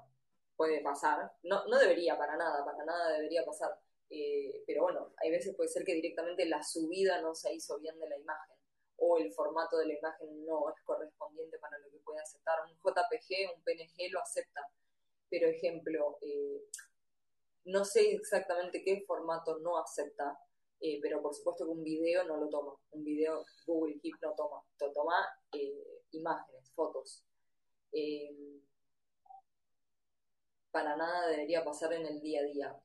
puede 0.56 0.82
pasar. 0.82 1.32
No, 1.43 1.67
no 1.67 1.78
debería 1.78 2.17
para 2.17 2.36
nada, 2.36 2.65
para 2.65 2.84
nada 2.84 3.12
debería 3.12 3.46
pasar. 3.46 3.80
Eh, 4.10 4.63
pero 4.65 4.82
bueno, 4.82 5.13
hay 5.17 5.30
veces 5.30 5.56
puede 5.56 5.70
ser 5.70 5.84
que 5.86 5.93
directamente 5.93 6.43
la 6.48 6.63
subida 6.63 7.22
no 7.22 7.36
se 7.36 7.54
hizo 7.54 7.78
bien 7.78 8.00
de 8.00 8.10
la 8.10 8.17
imagen 8.17 8.58
o 8.96 9.20
el 9.20 9.32
formato 9.34 9.78
de 9.78 9.86
la 9.86 10.00
imagen 10.00 10.43
no 10.48 10.67
es 10.76 10.82
correspondiente 10.82 11.60
para 11.60 11.78
lo 11.78 11.91
que 11.91 12.00
puede 12.00 12.22
aceptar. 12.22 12.58
Un 12.65 12.74
JPG, 12.74 13.56
un 13.56 13.62
PNG 13.62 14.12
lo 14.12 14.20
acepta, 14.20 14.67
pero 15.30 15.48
ejemplo, 15.48 16.17
eh, 16.24 16.63
no 17.67 17.84
sé 17.84 18.12
exactamente 18.12 18.82
qué 18.84 19.03
formato 19.06 19.60
no 19.60 19.77
acepta, 19.77 20.39
eh, 20.80 20.99
pero 21.01 21.21
por 21.21 21.34
supuesto 21.34 21.65
que 21.65 21.71
un 21.71 21.84
video 21.84 22.23
no 22.23 22.38
lo 22.38 22.49
toma. 22.49 22.73
Un 22.91 23.03
video 23.03 23.45
Google 23.65 23.99
Keep 24.01 24.15
no 24.21 24.34
toma. 24.36 24.63
toma 24.93 25.27
eh, 25.53 26.03
imágenes, 26.12 26.71
fotos. 26.73 27.23
Eh, 27.91 28.62
para 30.71 30.95
nada 30.95 31.27
debería 31.27 31.63
pasar 31.63 31.93
en 31.93 32.06
el 32.06 32.21
día 32.21 32.41
a 32.41 32.43
día. 32.43 32.80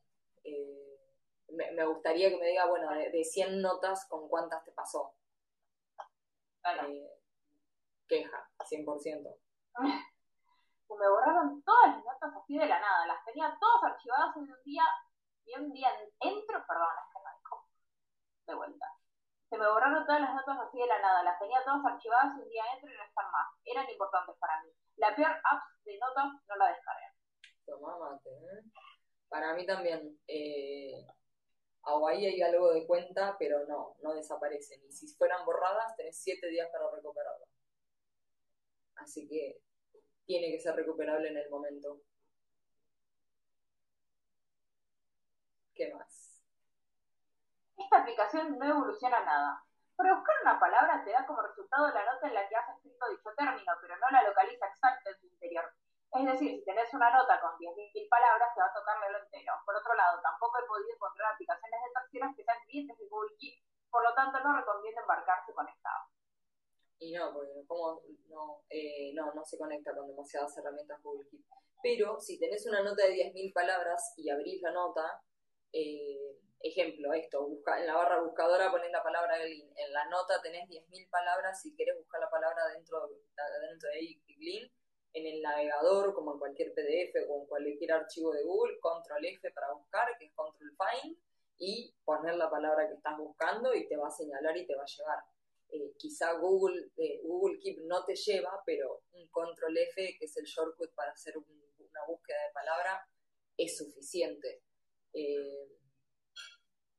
Me, 1.48 1.84
gustaría 1.86 2.30
que 2.30 2.38
me 2.38 2.46
diga, 2.46 2.66
bueno, 2.66 2.90
de, 2.92 3.24
100 3.24 3.60
notas, 3.60 4.06
¿con 4.08 4.28
cuántas 4.28 4.64
te 4.64 4.72
pasó? 4.72 5.14
queja, 8.08 8.50
100% 8.70 9.36
me 10.96 11.08
borraron 11.08 11.62
todas 11.62 11.96
las 11.96 12.04
notas 12.04 12.32
así 12.42 12.58
de 12.58 12.66
la 12.66 12.80
nada. 12.80 13.06
Las 13.06 13.24
tenía 13.24 13.56
todas 13.60 13.92
archivadas 13.92 14.36
en 14.36 14.42
un 14.42 14.62
día 14.64 14.84
y 15.44 15.58
un 15.58 15.72
día 15.72 15.88
entro, 16.20 16.64
perdón, 16.66 16.88
es 16.98 17.12
que 17.12 17.22
no 17.22 17.32
de 18.46 18.54
vuelta. 18.54 18.86
Se 19.48 19.58
me 19.58 19.68
borraron 19.68 20.06
todas 20.06 20.20
las 20.20 20.34
notas 20.34 20.58
así 20.66 20.78
de 20.78 20.86
la 20.86 20.98
nada. 21.00 21.22
Las 21.22 21.38
tenía 21.38 21.62
todas 21.64 21.84
archivadas 21.84 22.34
un 22.40 22.48
día 22.48 22.64
entro 22.74 22.90
y 22.90 22.96
no 22.96 23.04
están 23.04 23.30
más. 23.30 23.48
Eran 23.64 23.88
importantes 23.90 24.36
para 24.38 24.62
mí. 24.62 24.70
La 24.96 25.14
peor 25.14 25.30
app 25.30 25.62
de 25.84 25.98
notas 25.98 26.24
no 26.48 26.56
la 26.56 26.68
descargué. 26.68 27.06
Toma 27.66 27.98
mate, 27.98 28.30
¿eh? 28.30 28.62
Para 29.28 29.54
mí 29.54 29.66
también. 29.66 30.18
Eh, 30.26 31.06
ahí 31.84 32.26
hay 32.26 32.42
algo 32.42 32.72
de 32.72 32.86
cuenta, 32.86 33.36
pero 33.38 33.66
no, 33.66 33.96
no 34.02 34.14
desaparecen. 34.14 34.82
Y 34.84 34.92
si 34.92 35.14
fueran 35.16 35.44
borradas, 35.44 35.96
tenés 35.96 36.22
siete 36.22 36.48
días 36.48 36.68
para 36.70 36.90
recuperarlas. 36.90 37.48
Así 38.96 39.28
que 39.28 39.60
tiene 40.26 40.50
que 40.50 40.60
ser 40.60 40.74
recuperable 40.76 41.28
en 41.28 41.36
el 41.36 41.50
momento. 41.50 42.00
¿Qué 45.74 45.92
más? 45.94 46.42
Esta 47.76 47.98
aplicación 47.98 48.58
no 48.58 48.64
evoluciona 48.66 49.24
nada. 49.24 49.62
Para 49.96 50.14
buscar 50.14 50.36
una 50.42 50.58
palabra 50.58 51.04
te 51.04 51.12
da 51.12 51.26
como 51.26 51.42
resultado 51.42 51.88
la 51.88 52.04
nota 52.04 52.28
en 52.28 52.34
la 52.34 52.48
que 52.48 52.56
has 52.56 52.68
escrito 52.76 53.08
dicho 53.10 53.30
término, 53.36 53.72
pero 53.80 53.96
no 53.98 54.10
la 54.10 54.22
localiza 54.22 54.66
exacta 54.66 55.10
en 55.10 55.20
su 55.20 55.26
interior. 55.26 55.72
Es 56.12 56.26
decir, 56.26 56.58
si 56.58 56.64
tenés 56.64 56.92
una 56.92 57.10
nota 57.10 57.40
con 57.40 57.56
10.000 57.58 58.08
palabras, 58.08 58.54
te 58.54 58.60
va 58.60 58.66
a 58.66 58.74
tocar 58.74 59.00
leerlo 59.00 59.18
entero. 59.24 59.54
Por 59.64 59.74
otro 59.76 59.94
lado, 59.94 60.20
tampoco 60.20 60.58
he 60.58 60.66
podido 60.66 60.92
encontrar 60.94 61.32
aplicaciones 61.32 61.80
de 61.80 61.92
terceros 61.92 62.36
que 62.36 62.44
sean 62.44 62.58
clientes 62.66 62.98
de 62.98 63.08
Google 63.08 63.34
Keep, 63.38 63.64
por 63.90 64.04
lo 64.04 64.14
tanto 64.14 64.40
no 64.40 64.56
recomiendo 64.56 65.00
embarcarse 65.00 65.54
conectado. 65.54 66.11
Y 67.02 67.10
no, 67.10 67.32
porque 67.34 67.52
no, 68.28 68.62
eh, 68.70 69.12
no, 69.12 69.34
no 69.34 69.44
se 69.44 69.58
conecta 69.58 69.92
con 69.92 70.06
demasiadas 70.06 70.56
herramientas 70.56 71.02
Google 71.02 71.28
Keep. 71.28 71.42
Pero 71.82 72.20
si 72.20 72.38
tenés 72.38 72.64
una 72.66 72.80
nota 72.80 73.04
de 73.04 73.14
10.000 73.14 73.52
palabras 73.52 74.14
y 74.16 74.30
abrís 74.30 74.62
la 74.62 74.70
nota, 74.70 75.20
eh, 75.72 76.38
ejemplo, 76.60 77.12
esto, 77.12 77.44
busca, 77.48 77.80
en 77.80 77.88
la 77.88 77.96
barra 77.96 78.22
buscadora 78.22 78.70
ponés 78.70 78.92
la 78.92 79.02
palabra 79.02 79.36
Glin, 79.38 79.68
en 79.74 79.92
la 79.92 80.04
nota 80.06 80.40
tenés 80.40 80.68
10.000 80.68 81.10
palabras, 81.10 81.60
si 81.60 81.74
querés 81.74 81.96
buscar 81.98 82.20
la 82.20 82.30
palabra 82.30 82.68
dentro, 82.72 83.08
dentro 83.08 83.88
de 83.88 84.20
Glin, 84.36 84.70
en 85.14 85.26
el 85.26 85.42
navegador, 85.42 86.14
como 86.14 86.34
en 86.34 86.38
cualquier 86.38 86.72
PDF 86.72 87.28
o 87.28 87.40
en 87.40 87.46
cualquier 87.46 87.92
archivo 87.92 88.30
de 88.30 88.44
Google, 88.44 88.78
control 88.78 89.24
F 89.24 89.50
para 89.50 89.72
buscar, 89.72 90.06
que 90.20 90.26
es 90.26 90.32
control 90.34 90.70
find, 90.78 91.18
y 91.58 91.92
poner 92.04 92.36
la 92.36 92.48
palabra 92.48 92.86
que 92.86 92.94
estás 92.94 93.18
buscando 93.18 93.74
y 93.74 93.88
te 93.88 93.96
va 93.96 94.06
a 94.06 94.10
señalar 94.10 94.56
y 94.56 94.66
te 94.66 94.74
va 94.76 94.82
a 94.82 94.86
llevar. 94.86 95.18
Eh, 95.72 95.94
quizá 95.96 96.34
Google, 96.34 96.92
eh, 96.98 97.22
Google 97.24 97.58
Keep 97.58 97.78
no 97.86 98.04
te 98.04 98.14
lleva, 98.14 98.62
pero 98.66 99.04
un 99.12 99.26
control 99.30 99.74
F, 99.78 100.16
que 100.18 100.26
es 100.26 100.36
el 100.36 100.44
shortcut 100.44 100.94
para 100.94 101.12
hacer 101.12 101.34
una 101.38 102.04
búsqueda 102.06 102.46
de 102.46 102.52
palabra, 102.52 103.08
es 103.56 103.78
suficiente. 103.78 104.62
Eh, 105.14 105.78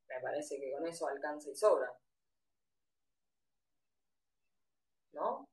me 0.08 0.20
parece 0.22 0.60
que 0.60 0.72
con 0.72 0.88
eso 0.88 1.08
alcanza 1.08 1.52
y 1.52 1.56
sobra. 1.56 1.96
¿No? 5.12 5.48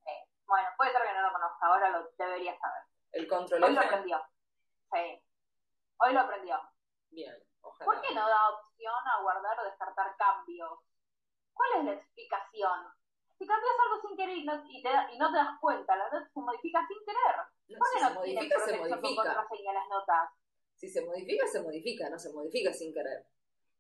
Bueno, 0.47 0.69
puede 0.79 0.93
ser 0.93 1.03
que 1.03 1.13
no 1.13 1.21
lo 1.21 1.33
conozca, 1.33 1.67
ahora 1.67 1.91
lo 1.91 2.11
debería 2.17 2.59
saber. 2.59 2.83
¿El 3.13 3.29
control 3.29 3.65
Hoy 3.65 3.75
lo 3.75 3.81
aprendió. 3.83 4.19
Sí. 4.93 5.23
Hoy 5.99 6.15
lo 6.15 6.21
aprendió. 6.21 6.59
Bien, 7.11 7.35
ojalá. 7.61 7.85
¿Por 7.85 8.01
qué 8.01 8.15
no 8.15 8.27
da 8.27 8.49
opción 8.49 8.95
a 8.95 9.23
guardar 9.23 9.61
o 9.61 9.65
descartar 9.65 10.17
cambios? 10.17 10.79
¿Cuál 11.53 11.81
es 11.81 11.85
la 11.85 11.93
explicación? 11.93 13.00
Si 13.41 13.47
cambias 13.47 13.73
algo 13.73 14.07
sin 14.07 14.17
querer 14.19 14.37
y 14.37 14.45
no, 14.45 15.33
te, 15.33 15.39
das 15.39 15.57
cuenta, 15.63 15.97
la 15.97 16.05
nota 16.05 16.29
se 16.29 16.41
modifica 16.41 16.87
sin 16.87 16.99
querer. 17.07 17.79
¿Por 17.79 17.89
qué 17.89 18.01
no, 18.03 18.09
se 18.09 18.15
modifica, 18.15 18.65
se 18.67 18.77
modifica. 18.77 19.23
contraseña 19.23 19.73
las 19.73 19.89
notas? 19.89 20.29
Si 20.77 20.89
se 20.89 21.07
modifica, 21.07 21.47
se 21.47 21.63
modifica, 21.63 22.11
no 22.11 22.19
se 22.19 22.33
modifica 22.35 22.73
sin 22.75 22.93
querer. 22.93 23.25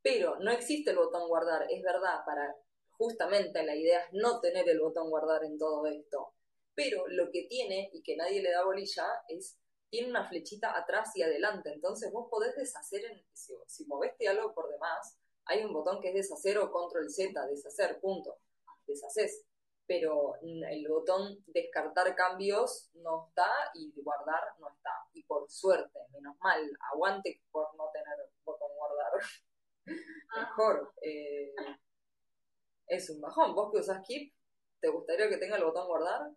Pero 0.00 0.36
no 0.40 0.50
existe 0.50 0.92
el 0.92 0.96
botón 0.96 1.28
guardar, 1.28 1.66
es 1.68 1.82
verdad, 1.82 2.24
para 2.24 2.56
justamente 2.92 3.62
la 3.62 3.76
idea 3.76 4.00
es 4.00 4.12
no 4.14 4.40
tener 4.40 4.66
el 4.66 4.80
botón 4.80 5.10
guardar 5.10 5.44
en 5.44 5.58
todo 5.58 5.84
esto 5.86 6.32
pero 6.80 7.06
lo 7.08 7.30
que 7.30 7.42
tiene, 7.42 7.90
y 7.92 8.02
que 8.02 8.16
nadie 8.16 8.40
le 8.40 8.52
da 8.52 8.64
bolilla, 8.64 9.04
es, 9.28 9.58
tiene 9.90 10.08
una 10.08 10.26
flechita 10.26 10.74
atrás 10.74 11.14
y 11.14 11.22
adelante, 11.22 11.70
entonces 11.70 12.10
vos 12.10 12.28
podés 12.30 12.56
deshacer, 12.56 13.04
en, 13.04 13.22
si, 13.34 13.52
si 13.66 13.84
moveste 13.84 14.28
algo 14.28 14.54
por 14.54 14.70
demás, 14.70 15.18
hay 15.44 15.62
un 15.62 15.74
botón 15.74 16.00
que 16.00 16.08
es 16.08 16.14
deshacer 16.14 16.56
o 16.56 16.72
control 16.72 17.10
Z, 17.10 17.46
deshacer, 17.48 18.00
punto, 18.00 18.38
deshaces, 18.86 19.44
pero 19.90 20.37
el 20.40 20.87
botón 20.87 21.42
descartar 21.48 22.14
cambios 22.14 22.92
no 22.94 23.26
está 23.26 23.50
y 23.74 23.92
guardar 24.00 24.55
no 24.61 24.68
está, 24.68 24.92
y 25.12 25.24
por 25.24 25.50
suerte, 25.50 25.98
menos 26.12 26.37
mal, 26.38 26.61
aguante 26.92 27.42
por 27.50 27.74
no 27.74 27.90
tener 27.92 28.31
botón 28.44 28.68
guardar, 28.76 29.11
mejor, 30.37 30.92
eh, 31.03 31.53
es 32.87 33.11
un 33.11 33.20
bajón, 33.20 33.53
vos 33.53 33.72
que 33.72 33.81
usas 33.81 34.00
Keep, 34.07 34.33
¿te 34.79 34.88
gustaría 34.90 35.29
que 35.29 35.38
tenga 35.38 35.57
el 35.57 35.64
botón 35.64 35.88
guardar? 35.88 36.31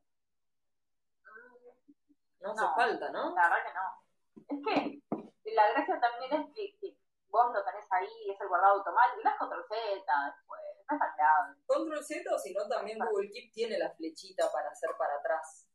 No 2.39 2.53
hace 2.53 2.65
falta, 2.75 3.11
¿no? 3.11 3.35
La 3.35 3.49
verdad 3.49 3.57
que 3.67 3.73
no. 3.75 4.57
Es 4.57 5.01
que 5.45 5.51
la 5.51 5.69
gracia 5.73 5.99
también 5.99 6.41
es 6.41 6.55
que, 6.55 6.92
vos 7.33 7.49
lo 7.51 7.65
tenés 7.65 7.91
ahí, 7.91 8.29
es 8.29 8.39
el 8.39 8.47
guardado 8.47 8.77
automático, 8.77 9.21
y 9.21 9.23
das 9.23 9.37
control 9.39 9.65
Z 9.65 9.81
después, 9.81 10.61
no 10.85 10.93
está 10.93 11.13
grave. 11.17 11.57
Control 11.65 12.03
Z 12.05 12.21
o 12.29 12.37
si 12.37 12.53
no 12.53 12.67
también 12.69 12.99
Google 13.01 13.31
Keep 13.33 13.51
tiene 13.51 13.79
la 13.79 13.89
flechita 13.89 14.51
para 14.53 14.69
hacer 14.69 14.91
para 14.97 15.15
atrás. 15.17 15.67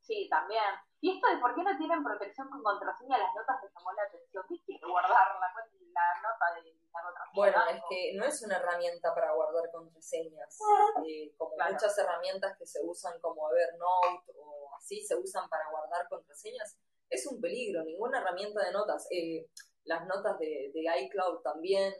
Sí, 0.00 0.28
también. 0.30 0.64
Y 1.00 1.14
esto 1.14 1.28
de 1.28 1.36
por 1.38 1.54
qué 1.54 1.62
no 1.62 1.76
tienen 1.76 2.02
protección 2.02 2.48
con 2.48 2.62
contraseña 2.62 3.18
las 3.18 3.34
notas 3.34 3.60
me 3.62 3.68
llamó 3.68 3.92
la 3.92 4.02
atención. 4.04 4.44
¿Qué 4.48 4.62
quiere 4.64 4.86
guardar 4.86 5.34
la, 5.34 5.48
la 5.92 6.06
nota 6.22 6.46
de 6.54 6.72
la 6.72 7.02
contraseña? 7.02 7.34
Bueno, 7.34 7.58
es 7.68 7.82
que 7.90 8.14
no 8.14 8.24
es 8.24 8.42
una 8.42 8.56
herramienta 8.56 9.14
para 9.14 9.32
guardar 9.32 9.70
contraseñas. 9.70 10.58
Eh, 11.04 11.34
como 11.36 11.56
muchas 11.56 11.98
herramientas 11.98 12.56
que 12.56 12.66
se 12.66 12.80
usan 12.82 13.20
como 13.20 13.50
Evernote 13.50 14.32
o 14.38 14.74
así 14.76 15.04
se 15.04 15.16
usan 15.16 15.48
para 15.50 15.68
guardar 15.70 16.08
contraseñas, 16.08 16.78
es 17.10 17.26
un 17.26 17.40
peligro. 17.40 17.82
Ninguna 17.84 18.20
herramienta 18.20 18.64
de 18.64 18.72
notas, 18.72 19.06
eh, 19.10 19.50
las 19.86 20.06
notas 20.06 20.38
de, 20.38 20.72
iCloud 20.74 21.40
también, 21.42 21.94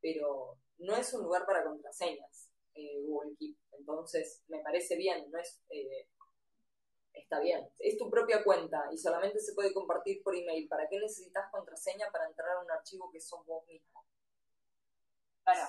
pero 0.00 0.58
no 0.78 0.96
es 0.96 1.12
un 1.14 1.22
lugar 1.22 1.46
para 1.46 1.64
contraseñas 1.64 2.50
eh, 2.74 3.02
Google 3.04 3.36
Keep. 3.38 3.56
Entonces, 3.78 4.42
me 4.48 4.60
parece 4.60 4.96
bien, 4.96 5.30
no 5.30 5.38
es... 5.38 5.62
Eh, 5.70 6.08
está 7.12 7.40
bien. 7.40 7.68
Es 7.78 7.96
tu 7.96 8.10
propia 8.10 8.44
cuenta 8.44 8.88
y 8.92 8.98
solamente 8.98 9.40
se 9.40 9.54
puede 9.54 9.72
compartir 9.72 10.22
por 10.22 10.36
email. 10.36 10.68
¿Para 10.68 10.88
qué 10.88 10.98
necesitas 10.98 11.50
contraseña 11.50 12.10
para 12.12 12.26
entrar 12.28 12.56
a 12.56 12.62
un 12.62 12.70
archivo 12.70 13.10
que 13.10 13.20
sos 13.20 13.44
vos 13.46 13.66
mismo? 13.66 14.04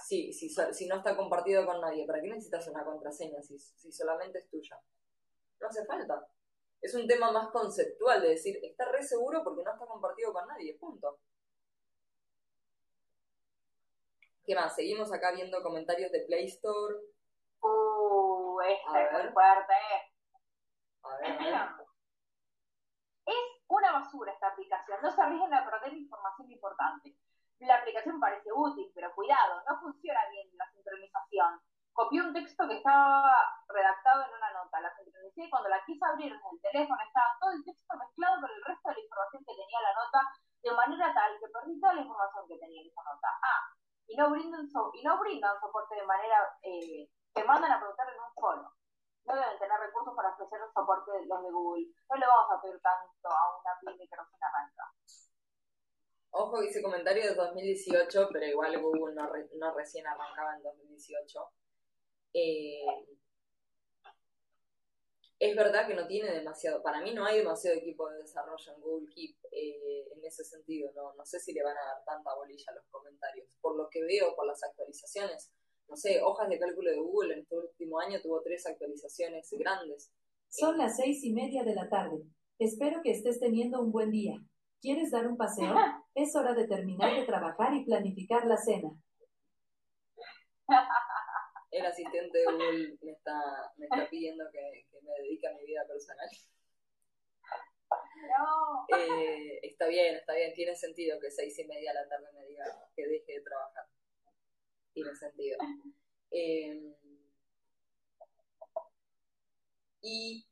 Sí, 0.04 0.34
si, 0.34 0.50
si, 0.50 0.88
no 0.88 0.98
está 0.98 1.16
compartido 1.16 1.66
con 1.66 1.80
nadie, 1.80 2.08
¿para 2.08 2.20
qué 2.20 2.28
necesitas 2.28 2.68
una 2.68 2.84
contraseña 2.84 3.42
si, 3.44 3.60
si 3.60 3.92
solamente 3.92 4.40
es 4.40 4.50
tuya? 4.50 4.80
No 5.60 5.68
hace 5.68 5.86
falta. 5.86 6.28
Es 6.82 6.96
un 6.96 7.08
tema 7.08 7.32
más 7.32 7.50
conceptual 7.50 8.22
de 8.22 8.30
decir, 8.30 8.60
está 8.64 8.86
re 8.92 9.04
seguro 9.04 9.44
porque 9.44 9.64
no 9.64 9.72
está 9.72 9.86
compartido 9.86 10.34
con 10.34 10.48
nadie, 10.48 10.76
punto. 10.80 11.20
¿Qué 14.48 14.56
más? 14.56 14.74
Seguimos 14.76 15.12
acá 15.12 15.32
viendo 15.34 15.62
comentarios 15.62 16.10
de 16.10 16.22
Play 16.22 16.46
Store. 16.46 16.96
Uh, 17.60 18.62
este 18.62 19.04
es 19.04 19.12
muy 19.12 19.34
fuerte. 19.34 19.74
A 21.04 21.18
ver, 21.18 21.38
Es 23.28 23.36
una 23.68 23.92
basura 23.92 24.32
esta 24.32 24.48
aplicación. 24.48 25.00
No 25.04 25.12
se 25.12 25.22
arriesguen 25.22 25.54
a 25.54 25.70
perder 25.70 25.94
información 25.98 26.50
importante. 26.50 27.14
La 27.60 27.76
aplicación 27.76 28.22
parece 28.22 28.50
útil, 28.56 28.90
pero 28.96 29.14
cuidado, 29.14 29.64
no 29.70 29.82
funciona 29.82 30.22
bien 30.32 30.48
la 30.56 30.72
sincronización 30.72 31.60
copié 31.98 32.22
un 32.22 32.32
texto 32.32 32.62
que 32.70 32.78
estaba 32.78 33.26
redactado 33.68 34.22
en 34.22 34.38
una 34.38 34.54
nota, 34.54 34.80
la 34.80 34.94
sincronicé 34.94 35.46
y 35.46 35.50
cuando 35.50 35.68
la 35.68 35.84
quise 35.84 36.06
abrir 36.06 36.30
en 36.30 36.38
el 36.38 36.62
teléfono 36.62 37.02
estaba 37.02 37.34
todo 37.42 37.52
el 37.58 37.66
texto 37.66 37.98
mezclado 37.98 38.38
con 38.38 38.52
el 38.54 38.64
resto 38.70 38.90
de 38.90 38.96
la 38.96 39.02
información 39.02 39.42
que 39.42 39.58
tenía 39.58 39.82
la 39.82 39.94
nota, 39.98 40.22
de 40.62 40.72
manera 40.78 41.10
tal 41.18 41.34
que 41.42 41.50
perdí 41.50 41.82
toda 41.82 41.98
la 41.98 42.06
información 42.06 42.46
que 42.48 42.58
tenía 42.62 42.82
en 42.86 42.90
esa 42.94 43.02
nota. 43.02 43.30
Ah, 43.42 43.62
y 44.08 44.16
no 44.16 44.32
brindan, 44.32 44.68
y 44.94 45.04
no 45.04 45.20
brindan 45.20 45.60
soporte 45.60 45.96
de 45.96 46.06
manera 46.06 46.58
eh, 46.62 47.10
que 47.34 47.44
mandan 47.44 47.72
a 47.72 47.80
preguntar 47.80 48.08
en 48.10 48.20
un 48.20 48.34
foro. 48.34 48.72
No 49.26 49.36
deben 49.36 49.60
tener 49.60 49.80
recursos 49.80 50.16
para 50.16 50.30
ofrecer 50.30 50.60
el 50.62 50.74
soporte 50.74 51.12
los 51.28 51.44
de 51.44 51.52
Google. 51.52 51.88
No 52.10 52.16
le 52.16 52.28
vamos 52.28 52.52
a 52.52 52.62
pedir 52.62 52.80
tanto 52.82 53.28
a 53.28 53.60
una 53.60 53.78
pyme 53.82 54.08
que 54.08 54.16
no 54.16 54.26
se 54.26 54.38
arranca. 54.40 54.84
Ojo, 56.32 56.64
hice 56.64 56.82
comentario 56.82 57.24
de 57.24 57.36
2018, 57.36 58.30
pero 58.32 58.46
igual 58.46 58.82
Google 58.82 59.16
no, 59.16 59.30
no 59.56 59.74
recién 59.74 60.08
arrancaba 60.08 60.56
en 60.56 60.64
2018. 60.64 61.52
Eh, 62.34 62.86
es 65.40 65.56
verdad 65.56 65.88
que 65.88 65.94
no 65.94 66.08
tiene 66.08 66.32
demasiado, 66.32 66.82
para 66.82 67.02
mí 67.02 67.14
no 67.14 67.26
hay 67.26 67.38
demasiado 67.38 67.78
equipo 67.78 68.10
de 68.10 68.18
desarrollo 68.24 68.74
en 68.74 68.82
Google 68.82 69.14
Keep 69.14 69.36
eh, 69.52 70.08
en 70.16 70.26
ese 70.26 70.44
sentido, 70.44 70.92
no, 70.96 71.14
no 71.14 71.26
sé 71.26 71.40
si 71.40 71.54
le 71.54 71.64
van 71.64 71.78
a 71.78 71.86
dar 71.86 72.04
tanta 72.06 72.34
bolilla 72.36 72.66
a 72.70 72.76
los 72.76 72.86
comentarios. 72.90 73.56
Por 73.62 73.78
lo 73.78 73.88
que 73.90 74.04
veo, 74.04 74.36
por 74.36 74.48
las 74.48 74.64
actualizaciones, 74.64 75.52
no 75.88 75.96
sé, 75.96 76.22
hojas 76.22 76.50
de 76.50 76.60
cálculo 76.60 76.92
de 76.92 76.98
Google 76.98 77.34
en 77.34 77.40
este 77.42 77.56
último 77.56 78.00
año 78.00 78.20
tuvo 78.22 78.42
tres 78.42 78.66
actualizaciones 78.66 79.48
grandes. 79.52 80.12
Son 80.50 80.78
las 80.78 80.98
seis 80.98 81.24
y 81.24 81.34
media 81.34 81.64
de 81.64 81.76
la 81.76 81.88
tarde. 81.88 82.24
Espero 82.60 83.02
que 83.04 83.12
estés 83.12 83.40
teniendo 83.40 83.80
un 83.82 83.92
buen 83.92 84.12
día. 84.12 84.36
¿Quieres 84.82 85.12
dar 85.12 85.28
un 85.28 85.38
paseo? 85.38 85.74
Es 86.16 86.36
hora 86.36 86.56
de 86.56 86.68
terminar 86.68 87.16
de 87.16 87.28
trabajar 87.28 87.76
y 87.76 87.86
planificar 87.86 88.48
la 88.48 88.58
cena. 88.58 88.90
el 91.78 91.86
asistente 91.86 92.38
de 92.38 92.46
Google 92.46 92.98
me 93.02 93.12
está, 93.12 93.74
me 93.78 93.86
está 93.86 94.10
pidiendo 94.10 94.50
que, 94.52 94.88
me 95.02 95.12
dedique 95.22 95.48
a 95.48 95.54
mi 95.54 95.66
vida 95.66 95.86
personal. 95.88 96.30
Eh, 98.98 99.60
está 99.64 99.88
bien, 99.88 100.16
está 100.16 100.34
bien, 100.34 100.54
tiene 100.54 100.76
sentido 100.76 101.20
que 101.20 101.32
seis 101.32 101.58
y 101.60 101.66
media 101.66 101.92
de 101.92 102.02
la 102.02 102.10
tarde 102.10 102.28
me 102.34 102.46
diga 102.48 102.66
que 102.96 103.08
deje 103.08 103.34
de 103.34 103.42
trabajar. 103.42 103.86
Tiene 104.94 105.16
sentido. 105.16 105.58
Em, 106.32 106.94
y 110.02 110.46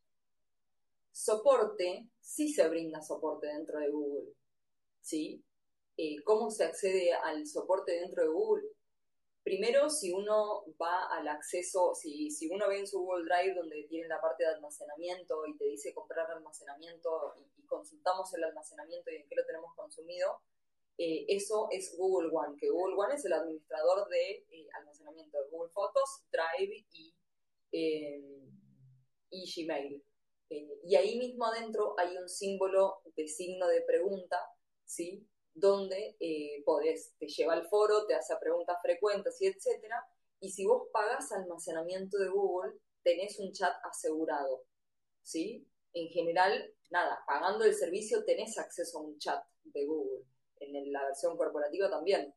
soporte, 1.12 2.08
sí 2.20 2.54
se 2.54 2.68
brinda 2.70 3.02
soporte 3.02 3.48
dentro 3.48 3.80
de 3.80 3.90
Google. 3.90 4.34
¿Sí? 5.02 5.44
Eh, 5.98 6.24
¿Cómo 6.24 6.52
se 6.52 6.66
accede 6.66 7.14
al 7.14 7.46
soporte 7.48 7.94
dentro 7.94 8.24
de 8.24 8.30
Google? 8.30 8.75
Primero, 9.46 9.92
si 9.92 10.12
uno 10.12 10.66
va 10.82 11.06
al 11.06 11.28
acceso, 11.28 11.94
si, 11.94 12.32
si 12.32 12.48
uno 12.48 12.68
ve 12.68 12.80
en 12.80 12.88
su 12.88 13.00
Google 13.00 13.26
Drive 13.26 13.54
donde 13.54 13.86
tiene 13.88 14.08
la 14.08 14.20
parte 14.20 14.44
de 14.44 14.50
almacenamiento 14.50 15.46
y 15.46 15.56
te 15.56 15.66
dice 15.66 15.94
comprar 15.94 16.32
almacenamiento 16.32 17.36
y, 17.38 17.46
consultamos 17.68 18.32
el 18.34 18.44
almacenamiento 18.44 19.12
y 19.12 19.16
en 19.18 19.28
qué 19.28 19.36
lo 19.36 19.46
tenemos 19.46 19.76
consumido, 19.76 20.40
eh, 20.98 21.26
eso 21.30 21.68
es 21.72 21.96
Google 21.98 22.30
One, 22.32 22.56
que 22.60 22.70
Google 22.70 22.96
One 22.96 23.16
es 23.16 23.26
el 23.26 23.34
administrador 23.34 24.08
de 24.08 24.46
eh, 24.50 24.68
almacenamiento 24.80 25.38
de 25.38 25.50
Google 25.50 25.72
Fotos, 25.72 26.24
Drive 26.32 26.86
y, 26.92 27.16
eh, 27.72 28.50
y 29.32 29.64
Gmail. 29.64 30.04
y 30.84 30.96
ahí 30.96 31.20
mismo 31.20 31.46
adentro 31.46 31.96
hay 31.98 32.18
un 32.18 32.30
símbolo 32.30 33.02
de 33.16 33.28
signo 33.28 33.68
de 33.68 33.82
pregunta, 33.82 34.40
¿sí? 34.86 35.28
Donde 35.56 36.18
eh, 36.20 36.62
podés, 36.66 37.16
te 37.18 37.28
lleva 37.28 37.54
al 37.54 37.68
foro, 37.68 38.06
te 38.06 38.14
hace 38.14 38.36
preguntas 38.40 38.78
frecuentes 38.82 39.42
y 39.42 39.48
etcétera. 39.48 40.06
Y 40.42 40.52
si 40.52 40.66
vos 40.66 40.90
pagas 40.92 41.32
almacenamiento 41.32 42.18
de 42.18 42.28
Google, 42.28 42.74
tenés 43.04 43.40
un 43.40 43.54
chat 43.54 43.74
asegurado, 43.84 44.64
¿sí? 45.24 45.66
En 45.94 46.10
general, 46.10 46.74
nada, 46.92 47.24
pagando 47.26 47.64
el 47.64 47.74
servicio 47.74 48.26
tenés 48.26 48.58
acceso 48.58 49.00
a 49.00 49.02
un 49.02 49.18
chat 49.18 49.44
de 49.64 49.86
Google. 49.86 50.26
En 50.60 50.92
la 50.92 51.06
versión 51.06 51.38
corporativa 51.38 51.90
también. 51.90 52.34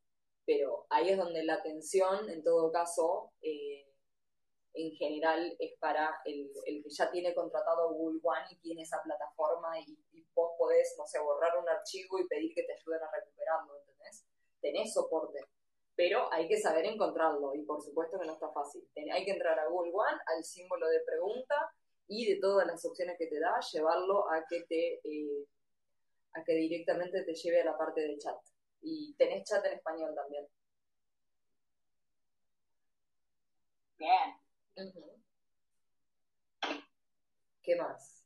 Pero 0.46 0.86
ahí 0.90 1.10
es 1.10 1.18
donde 1.18 1.42
la 1.44 1.54
atención, 1.54 2.28
en 2.30 2.42
todo 2.42 2.70
caso, 2.70 3.32
eh, 3.42 3.86
en 4.74 4.92
general 4.92 5.56
es 5.58 5.76
para 5.78 6.20
el, 6.24 6.50
el, 6.66 6.82
que 6.82 6.90
ya 6.90 7.10
tiene 7.10 7.34
contratado 7.34 7.92
Google 7.92 8.20
One 8.22 8.46
y 8.50 8.56
tiene 8.56 8.82
esa 8.82 9.02
plataforma 9.02 9.78
vos 10.38 10.52
podés, 10.56 10.94
no 10.96 11.04
sé, 11.04 11.18
borrar 11.18 11.58
un 11.58 11.68
archivo 11.68 12.20
y 12.20 12.28
pedir 12.28 12.54
que 12.54 12.62
te 12.62 12.74
ayuden 12.74 13.02
a 13.02 13.10
recuperarlo, 13.10 13.76
¿entendés? 13.80 14.24
Tenés 14.60 14.94
soporte, 14.94 15.40
pero 15.96 16.32
hay 16.32 16.46
que 16.46 16.60
saber 16.60 16.86
encontrarlo 16.86 17.54
y 17.56 17.62
por 17.64 17.82
supuesto 17.82 18.20
que 18.20 18.26
no 18.26 18.34
está 18.34 18.48
fácil. 18.52 18.88
Hay 19.12 19.24
que 19.24 19.32
entrar 19.32 19.58
a 19.58 19.66
Google 19.66 19.92
One, 19.92 20.18
al 20.26 20.44
símbolo 20.44 20.86
de 20.88 21.00
pregunta 21.00 21.72
y 22.06 22.32
de 22.32 22.40
todas 22.40 22.66
las 22.68 22.84
opciones 22.84 23.18
que 23.18 23.26
te 23.26 23.40
da, 23.40 23.58
llevarlo 23.72 24.30
a 24.30 24.44
que 24.48 24.62
te... 24.68 25.00
Eh, 25.02 25.46
a 26.34 26.44
que 26.44 26.52
directamente 26.52 27.22
te 27.24 27.34
lleve 27.34 27.62
a 27.62 27.64
la 27.64 27.76
parte 27.76 28.02
de 28.02 28.18
chat. 28.18 28.36
Y 28.82 29.14
tenés 29.14 29.48
chat 29.48 29.64
en 29.64 29.72
español 29.72 30.14
también. 30.14 30.46
Bien. 33.98 34.38
¿Qué 37.62 37.76
más? 37.76 38.17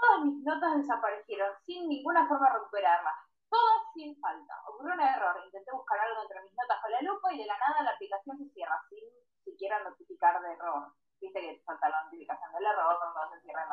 Todas 0.00 0.20
mis 0.24 0.44
notas 0.44 0.76
desaparecieron 0.76 1.52
sin 1.66 1.88
ninguna 1.88 2.26
forma 2.28 2.48
de 2.48 2.58
recuperarlas. 2.58 3.14
Todas 3.50 3.82
sin 3.94 4.18
falta. 4.20 4.54
Ocurrió 4.68 4.94
un 4.94 5.00
error. 5.00 5.40
Intenté 5.44 5.72
buscar 5.72 5.98
algo 6.00 6.22
entre 6.22 6.42
mis 6.42 6.52
notas 6.52 6.80
con 6.80 6.90
la 6.90 7.02
lupa 7.02 7.32
y 7.32 7.38
de 7.38 7.46
la 7.46 7.58
nada 7.58 7.82
la 7.82 7.90
aplicación 7.90 8.38
se 8.38 8.48
cierra 8.50 8.80
sin 8.88 9.04
siquiera 9.44 9.82
notificar 9.82 10.40
de 10.40 10.52
error. 10.52 10.92
Viste 11.20 11.40
que 11.40 11.62
falta 11.64 11.88
la 11.88 12.04
notificación 12.04 12.52
del 12.52 12.66
error, 12.66 12.98
cuando 13.12 13.34
se 13.34 13.40
cierra. 13.42 13.66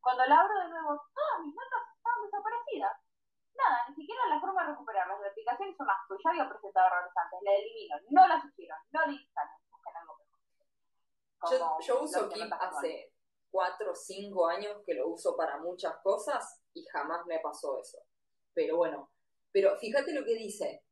Cuando 0.00 0.26
la 0.26 0.40
abro 0.40 0.58
de 0.60 0.68
nuevo, 0.68 1.00
todas 1.14 1.40
mis 1.40 1.54
notas 1.54 1.82
estaban 1.96 2.22
desaparecidas 2.24 3.04
nada, 3.56 3.84
ni 3.88 3.94
siquiera 3.94 4.26
la 4.28 4.40
forma 4.40 4.62
de 4.62 4.70
recuperarlas. 4.70 5.20
La 5.20 5.28
aplicación 5.28 5.68
es 5.70 5.80
un 5.80 5.90
asco, 5.90 6.16
ya 6.22 6.30
había 6.30 6.48
presentado 6.48 6.86
errores 6.86 7.12
antes, 7.16 7.38
la 7.42 7.52
elimino, 7.52 7.96
no 8.10 8.26
la 8.26 8.40
sugiero, 8.40 8.76
no 8.90 9.00
la 9.06 9.12
instalen, 9.12 9.54
busquen 9.70 9.96
algo 9.96 10.18
mejor. 10.18 11.80
Yo, 11.80 12.02
uso 12.02 12.28
Keep 12.28 12.52
hace 12.52 13.13
cuatro 13.54 13.92
o 13.92 13.94
cinco 13.94 14.48
años 14.48 14.82
que 14.84 14.94
lo 14.94 15.06
uso 15.06 15.36
para 15.36 15.58
muchas 15.58 15.94
cosas 16.02 16.60
y 16.72 16.84
jamás 16.86 17.24
me 17.26 17.38
pasó 17.38 17.78
eso. 17.80 17.98
Pero 18.52 18.76
bueno, 18.76 19.12
pero 19.52 19.78
fíjate 19.78 20.12
lo 20.12 20.24
que 20.24 20.34
dice. 20.34 20.82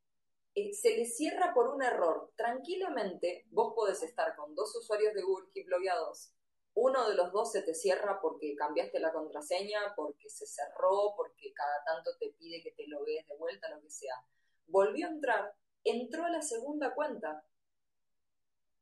Eh, 0.54 0.72
se 0.72 0.96
le 0.96 1.06
cierra 1.06 1.52
por 1.54 1.66
un 1.74 1.82
error. 1.82 2.30
Tranquilamente, 2.36 3.46
vos 3.50 3.72
podés 3.74 4.02
estar 4.04 4.36
con 4.36 4.54
dos 4.54 4.76
usuarios 4.76 5.12
de 5.14 5.22
Google 5.22 5.50
Keep 5.52 5.66
logueados 5.66 6.34
uno 6.74 7.08
de 7.08 7.14
los 7.14 7.32
dos 7.32 7.52
se 7.52 7.62
te 7.62 7.74
cierra 7.74 8.18
porque 8.20 8.54
cambiaste 8.56 8.98
la 8.98 9.12
contraseña, 9.12 9.94
porque 9.94 10.30
se 10.30 10.46
cerró, 10.46 11.14
porque 11.16 11.52
cada 11.52 11.84
tanto 11.84 12.16
te 12.18 12.30
pide 12.30 12.62
que 12.62 12.72
te 12.72 12.86
logues 12.86 13.26
de 13.26 13.36
vuelta, 13.36 13.68
lo 13.68 13.80
que 13.82 13.90
sea. 13.90 14.14
Volvió 14.66 15.06
a 15.06 15.10
entrar, 15.10 15.54
entró 15.84 16.24
a 16.24 16.30
la 16.30 16.40
segunda 16.40 16.94
cuenta, 16.94 17.44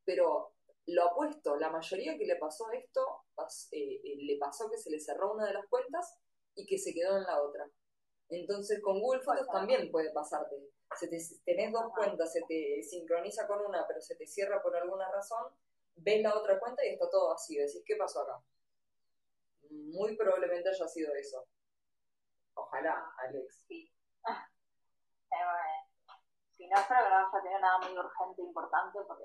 pero 0.04 0.54
lo 0.86 1.04
apuesto, 1.10 1.56
la 1.56 1.70
mayoría 1.70 2.16
que 2.16 2.26
le 2.26 2.36
pasó 2.36 2.70
esto, 2.70 3.24
eh, 3.72 4.00
eh, 4.05 4.16
le 4.22 4.38
pasó 4.38 4.70
que 4.70 4.79
se 4.79 4.90
le 4.90 5.00
cerró 5.00 5.33
una 5.33 5.46
de 5.46 5.55
las 5.55 5.66
cuentas 5.68 6.18
y 6.55 6.66
que 6.66 6.79
se 6.79 6.92
quedó 6.94 7.16
en 7.16 7.24
la 7.24 7.42
otra. 7.42 7.68
Entonces 8.29 8.81
con 8.81 9.00
Google 9.00 9.22
Fotos 9.22 9.46
también 9.48 9.90
puede 9.90 10.12
pasarte. 10.12 10.57
Se 10.98 11.09
te, 11.09 11.18
tenés 11.44 11.72
dos 11.72 11.92
cuentas, 11.94 12.33
se 12.33 12.42
te 12.42 12.83
sincroniza 12.83 13.46
con 13.46 13.64
una, 13.64 13.87
pero 13.87 14.00
se 14.00 14.16
te 14.16 14.26
cierra 14.26 14.62
por 14.62 14.76
alguna 14.76 15.11
razón, 15.11 15.53
ves 15.96 16.22
la 16.22 16.37
otra 16.37 16.59
cuenta 16.59 16.85
y 16.85 16.90
está 16.90 17.09
todo 17.09 17.29
vacío. 17.31 17.62
Decís, 17.62 17.83
¿qué 17.85 17.96
pasó 17.96 18.22
acá? 18.22 18.42
Muy 19.70 20.16
probablemente 20.16 20.68
haya 20.68 20.88
sido 20.88 21.14
eso. 21.14 21.46
Ojalá, 22.55 23.14
Alex. 23.18 23.64
Sí. 23.68 23.92
Eh, 25.31 25.90
si 26.57 26.66
no, 26.66 26.76
espero 26.76 27.05
que 27.05 27.11
no 27.11 27.16
haya 27.16 27.31
tenido 27.31 27.61
nada 27.61 27.79
muy 27.79 27.96
urgente 27.96 28.42
e 28.42 28.44
importante 28.44 28.98
porque... 29.07 29.24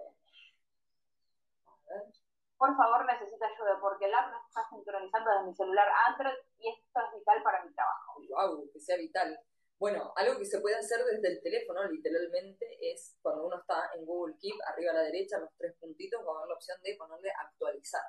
Por 2.66 2.76
favor, 2.76 3.06
necesito 3.06 3.46
ayuda 3.46 3.78
porque 3.80 4.06
el 4.06 4.14
app 4.16 4.32
no 4.32 4.42
está 4.42 4.68
sincronizando 4.68 5.30
desde 5.30 5.46
mi 5.46 5.54
celular 5.54 5.88
Android 6.10 6.34
y 6.58 6.70
esto 6.70 7.00
es 7.00 7.20
vital 7.20 7.44
para 7.44 7.64
mi 7.64 7.72
trabajo. 7.76 8.20
Wow, 8.28 8.72
que 8.74 8.80
sea 8.80 8.98
vital. 8.98 9.40
Bueno, 9.78 10.12
algo 10.16 10.40
que 10.40 10.46
se 10.46 10.60
puede 10.62 10.76
hacer 10.76 11.06
desde 11.06 11.28
el 11.28 11.44
teléfono, 11.44 11.84
literalmente, 11.84 12.66
es 12.82 13.20
cuando 13.22 13.46
uno 13.46 13.60
está 13.60 13.92
en 13.94 14.04
Google 14.04 14.34
Keep, 14.42 14.56
arriba 14.66 14.94
a 14.94 14.96
la 14.96 15.02
derecha, 15.04 15.38
los 15.38 15.54
tres 15.56 15.76
puntitos, 15.80 16.26
va 16.26 16.34
a 16.34 16.38
haber 16.38 16.50
la 16.50 16.56
opción 16.56 16.82
de 16.82 16.96
ponerle 16.96 17.30
actualizar. 17.40 18.02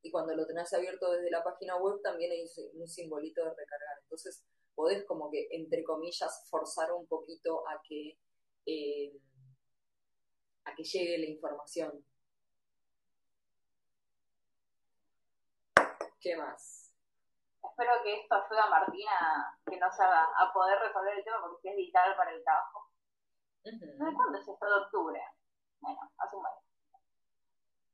Y 0.00 0.10
cuando 0.10 0.34
lo 0.34 0.46
tenés 0.46 0.72
abierto 0.72 1.12
desde 1.12 1.30
la 1.30 1.44
página 1.44 1.76
web, 1.76 2.00
también 2.02 2.32
hay 2.32 2.46
un 2.72 2.88
simbolito 2.88 3.44
de 3.44 3.50
recargar. 3.50 3.98
Entonces, 4.00 4.42
podés 4.74 5.04
como 5.04 5.30
que, 5.30 5.46
entre 5.50 5.84
comillas, 5.84 6.48
forzar 6.48 6.90
un 6.94 7.06
poquito 7.06 7.68
a 7.68 7.82
que, 7.86 8.16
eh, 8.64 9.12
a 10.64 10.74
que 10.74 10.84
llegue 10.84 11.18
la 11.18 11.26
información. 11.26 12.02
¿Qué 16.20 16.36
más? 16.36 16.80
espero 17.62 18.02
que 18.02 18.20
esto 18.20 18.34
ayude 18.34 18.60
a 18.60 18.70
Martina 18.70 19.58
que 19.66 19.78
nos 19.78 19.98
haga 20.00 20.28
a 20.36 20.52
poder 20.52 20.78
resolver 20.80 21.16
el 21.16 21.24
tema 21.24 21.40
porque 21.40 21.70
es 21.70 21.76
vital 21.76 22.16
para 22.16 22.30
el 22.32 22.42
trabajo. 22.44 22.88
¿De 23.64 24.14
cuándo 24.14 24.38
es 24.38 24.48
esto? 24.48 24.66
De 24.66 24.84
octubre. 24.84 25.20
Bueno, 25.80 26.00
hace 26.18 26.36
un 26.36 26.42
mes. 26.42 26.52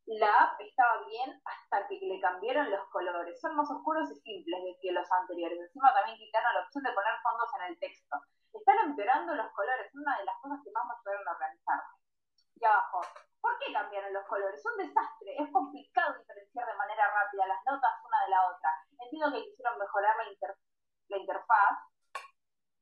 La 0.06 0.30
app 0.30 0.60
estaba 0.60 1.04
bien 1.06 1.42
hasta 1.44 1.86
que 1.88 1.98
le 2.00 2.20
cambiaron 2.20 2.70
los 2.70 2.88
colores. 2.90 3.40
Son 3.40 3.56
más 3.56 3.70
oscuros 3.70 4.10
y 4.10 4.14
simples 4.20 4.76
que 4.80 4.92
los 4.92 5.10
anteriores. 5.10 5.58
Encima 5.58 5.92
también 5.94 6.18
quitaron 6.18 6.54
la 6.54 6.62
opción 6.62 6.84
de 6.84 6.92
poner 6.92 7.14
fondos 7.22 7.50
en 7.58 7.72
el 7.72 7.78
texto. 7.78 8.16
Están 8.52 8.78
empeorando 8.86 9.34
los 9.34 9.50
colores. 9.52 9.92
Una 9.94 10.18
de 10.18 10.24
las 10.24 10.36
cosas 10.40 10.60
que 10.64 10.70
más 10.70 10.86
me 10.86 10.94
ayudaron 10.94 11.28
a 11.28 11.32
organizarme. 11.32 11.94
Y 12.54 12.64
abajo, 12.64 13.00
¿por 13.46 13.58
qué 13.62 13.72
cambiaron 13.72 14.12
los 14.12 14.26
colores? 14.26 14.58
Es 14.58 14.66
un 14.66 14.76
desastre. 14.76 15.38
Es 15.38 15.52
complicado 15.52 16.18
diferenciar 16.18 16.66
de 16.66 16.74
manera 16.74 17.06
rápida 17.14 17.46
las 17.46 17.62
notas 17.62 17.94
una 18.02 18.18
de 18.26 18.30
la 18.30 18.42
otra 18.50 18.70
Entiendo 18.98 19.30
que 19.30 19.44
quisieron 19.46 19.78
mejorar 19.78 20.16
la, 20.18 20.24
la 20.26 21.16
interfaz 21.16 21.78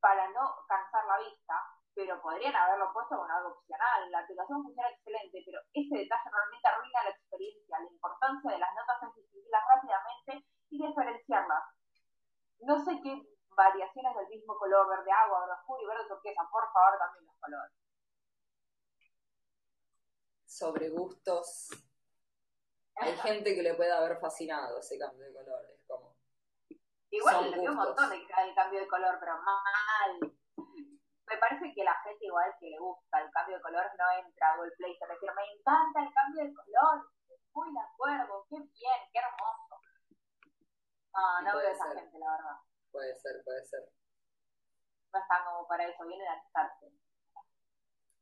para 0.00 0.24
no 0.32 0.64
cansar 0.66 1.04
la 1.04 1.18
vista, 1.18 1.60
pero 1.94 2.20
podrían 2.22 2.56
haberlo 2.56 2.92
puesto 2.94 3.18
con 3.18 3.30
algo 3.30 3.60
opcional. 3.60 4.10
La 4.10 4.20
aplicación 4.20 4.62
funciona 4.62 4.88
excelente, 4.88 5.42
pero 5.44 5.60
ese 5.74 5.96
detalle 6.00 6.30
realmente 6.32 6.68
arruina 6.68 7.04
la 7.04 7.10
experiencia. 7.10 7.78
La 7.80 7.92
importancia 7.92 8.50
de 8.52 8.58
las 8.58 8.74
notas 8.74 9.02
es 9.02 9.14
distinguirlas 9.16 9.64
rápidamente 9.68 10.48
y 10.70 10.86
diferenciarlas. 10.86 11.64
No 12.60 12.78
sé 12.78 13.00
qué 13.02 13.20
variaciones 13.52 14.16
del 14.16 14.28
mismo 14.28 14.56
color, 14.56 14.88
verde 14.88 15.12
agua, 15.12 15.40
verde 15.40 15.60
oscuro 15.60 15.82
y 15.82 15.86
verde 15.86 16.08
turquesa. 16.08 16.48
Por 16.50 16.72
favor, 16.72 16.98
también 16.98 17.26
los 17.26 17.36
colores. 17.36 17.83
Sobre 20.54 20.88
gustos. 20.88 21.68
Hay 22.94 23.16
gente 23.16 23.56
que 23.56 23.62
le 23.62 23.74
puede 23.74 23.90
haber 23.90 24.20
fascinado 24.20 24.78
ese 24.78 24.96
cambio 24.96 25.26
de 25.26 25.32
color. 25.32 25.66
Igual 27.10 27.50
le 27.50 27.58
dio 27.58 27.70
un 27.72 27.76
montón 27.76 28.08
de 28.10 28.16
el 28.16 28.54
cambio 28.54 28.78
de 28.78 28.86
color, 28.86 29.16
pero 29.18 29.34
mal. 29.42 30.20
Me 31.26 31.38
parece 31.38 31.74
que 31.74 31.82
la 31.82 31.96
gente 32.04 32.26
igual 32.26 32.54
que 32.60 32.70
le 32.70 32.78
gusta 32.78 33.20
el 33.20 33.32
cambio 33.32 33.56
de 33.56 33.62
color 33.62 33.82
no 33.98 34.12
entra 34.12 34.50
a 34.50 34.56
Google 34.56 34.72
Play, 34.76 34.96
se 34.96 35.06
refiere, 35.06 35.34
me 35.34 35.58
encanta 35.58 36.02
el 36.04 36.14
cambio 36.14 36.44
de 36.44 36.54
color, 36.54 37.10
muy 37.52 37.72
de 37.72 37.80
acuerdo, 37.80 38.46
qué 38.48 38.56
bien, 38.56 39.00
qué 39.12 39.18
hermoso. 39.18 39.80
No, 41.14 41.42
no 41.42 41.58
veo 41.58 41.68
a 41.68 41.72
esa 41.72 41.94
gente, 41.94 42.16
la 42.16 42.30
verdad. 42.30 42.56
Puede 42.92 43.16
ser, 43.16 43.42
puede 43.44 43.64
ser. 43.64 43.90
No 45.12 45.18
están 45.18 45.44
como 45.46 45.66
para 45.66 45.88
eso, 45.88 46.06
vienen 46.06 46.28
a 46.28 46.36
estarse. 46.36 46.92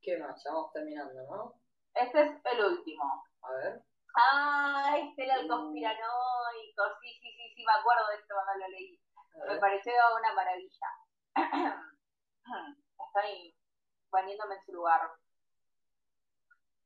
¿Qué 0.01 0.17
más? 0.17 0.43
Ya 0.43 0.53
vamos 0.53 0.73
terminando, 0.73 1.23
¿no? 1.25 1.62
Este 1.95 2.23
es 2.23 2.41
el 2.45 2.65
último. 2.65 3.25
A 3.43 3.53
ver. 3.53 3.83
Ah, 4.15 4.97
este 4.99 5.25
era 5.25 5.37
el 5.37 5.47
uh. 5.47 5.49
conspiranoico, 5.49 6.83
sí, 7.01 7.09
sí, 7.21 7.33
sí, 7.33 7.55
sí, 7.57 7.65
me 7.65 7.73
acuerdo 7.73 8.09
de 8.09 8.17
esto 8.17 8.35
cuando 8.35 8.65
lo 8.65 8.71
leí. 8.71 9.01
Me 9.49 9.57
pareció 9.59 9.93
una 10.19 10.35
maravilla. 10.35 10.89
Estoy 13.07 13.57
poniéndome 14.11 14.57
en 14.57 14.65
su 14.65 14.73
lugar. 14.73 15.01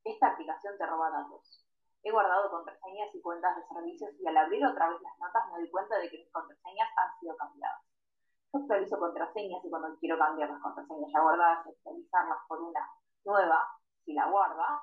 Esta 0.05 0.29
aplicación 0.29 0.79
te 0.79 0.87
roba 0.87 1.11
datos. 1.11 1.67
He 2.05 2.13
guardado 2.13 2.51
contraseñas 2.51 3.13
y 3.15 3.21
cuentas 3.21 3.57
de 3.57 3.67
servicios 3.67 4.15
y 4.21 4.29
al 4.29 4.37
abrir 4.37 4.65
otra 4.65 4.89
vez 4.89 5.01
las 5.03 5.19
notas 5.19 5.43
me 5.51 5.59
doy 5.59 5.71
cuenta 5.71 5.99
de 5.99 6.09
que 6.09 6.19
mis 6.19 6.31
contraseñas 6.31 6.89
han 6.97 7.19
sido 7.19 7.37
cambiadas. 7.37 7.83
Yo 8.53 8.61
actualizo 8.61 8.99
contraseñas 8.99 9.65
y 9.65 9.71
cuando 9.71 9.99
quiero 9.99 10.17
cambiar 10.17 10.51
las 10.51 10.63
contraseñas 10.63 11.11
ya 11.13 11.21
guardadas 11.21 11.67
actualizarlas 11.67 12.39
por 12.47 12.61
una 12.61 12.89
nueva, 13.25 13.69
si 14.05 14.13
la 14.13 14.31
guarda, 14.31 14.81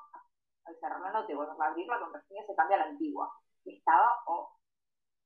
al 0.66 0.80
cerrar 0.80 1.02
la 1.02 1.12
nota 1.12 1.32
y 1.32 1.36
a 1.36 1.66
abrir 1.68 1.88
la 1.88 2.00
contraseña 2.00 2.46
se 2.46 2.56
cambia 2.56 2.78
a 2.78 2.80
la 2.80 2.86
antigua. 2.92 3.32
Que 3.64 3.78
estaba 3.78 4.20
o 4.28 4.58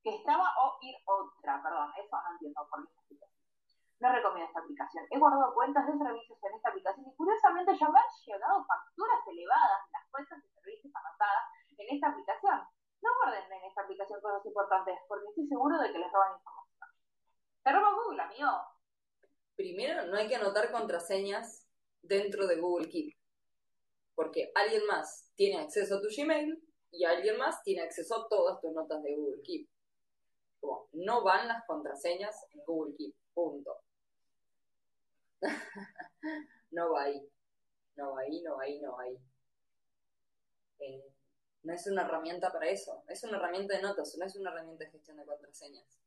que 0.04 0.16
estaba 0.16 0.54
o 0.62 0.78
ir 0.82 0.96
otra, 1.06 1.62
perdón, 1.62 1.92
eso 1.98 2.16
no 2.16 2.32
entiendo 2.32 2.68
por 2.70 2.88
qué 2.88 2.98
no 4.00 4.12
recomiendo 4.14 4.48
esta 4.48 4.60
aplicación. 4.60 5.06
He 5.10 5.18
guardado 5.18 5.54
cuentas 5.54 5.86
de 5.88 5.98
servicios 5.98 6.38
en 6.44 6.54
esta 6.54 6.70
aplicación 6.70 7.08
y 7.08 7.16
curiosamente 7.16 7.74
ya 7.78 7.90
me 7.90 8.00
han 8.00 8.06
llegado 8.26 8.66
facturas 8.66 9.28
elevadas 9.28 9.80
de 9.86 9.92
las 9.92 10.06
cuentas 10.12 10.44
de 10.44 10.50
servicios 10.50 10.94
anotadas 10.94 11.44
en 11.78 11.96
esta 11.96 12.08
aplicación. 12.10 12.62
No 13.02 13.10
guarden 13.22 13.52
en 13.52 13.64
esta 13.64 13.82
aplicación 13.82 14.22
cosas 14.22 14.46
importantes 14.46 15.00
porque 15.08 15.28
estoy 15.30 15.48
seguro 15.48 15.78
de 15.80 15.92
que 15.92 16.00
les 16.00 16.12
roban 16.12 16.38
información. 16.38 16.90
Te 17.64 17.72
roba 17.72 17.94
Google, 17.94 18.22
amigo. 18.22 18.52
Primero, 19.56 20.06
no 20.06 20.18
hay 20.18 20.28
que 20.28 20.36
anotar 20.36 20.72
contraseñas 20.72 21.68
dentro 22.02 22.46
de 22.46 22.62
Google 22.62 22.90
Keep. 22.90 23.17
Porque 24.18 24.52
alguien 24.56 24.84
más 24.88 25.32
tiene 25.36 25.60
acceso 25.60 25.98
a 25.98 26.02
tu 26.02 26.08
Gmail 26.08 26.60
y 26.90 27.06
alguien 27.06 27.38
más 27.38 27.62
tiene 27.62 27.84
acceso 27.84 28.16
a 28.16 28.28
todas 28.28 28.60
tus 28.60 28.72
notas 28.74 29.04
de 29.04 29.16
Google 29.16 29.44
Keep. 29.44 29.70
no 30.94 31.24
van 31.24 31.48
las 31.48 31.64
contraseñas 31.68 32.36
en 32.52 32.62
Google 32.66 32.96
Keep. 32.98 33.14
Punto. 33.36 33.78
no 36.72 36.94
va 36.94 37.04
ahí. 37.04 37.30
No 37.96 38.14
va 38.14 38.22
ahí, 38.22 38.42
no 38.42 38.58
va 38.58 38.64
ahí, 38.64 38.80
no 38.80 38.92
va 38.94 39.04
ahí. 39.04 39.20
Eh, 40.80 41.14
no 41.62 41.74
es 41.74 41.86
una 41.86 42.02
herramienta 42.02 42.52
para 42.52 42.72
eso. 42.72 43.04
Es 43.08 43.24
una 43.24 43.38
herramienta 43.38 43.76
de 43.76 43.84
notas, 43.84 44.18
no 44.18 44.26
es 44.26 44.36
una 44.36 44.50
herramienta 44.50 44.86
de 44.86 44.92
gestión 44.94 45.18
de 45.18 45.26
contraseñas. 45.26 46.00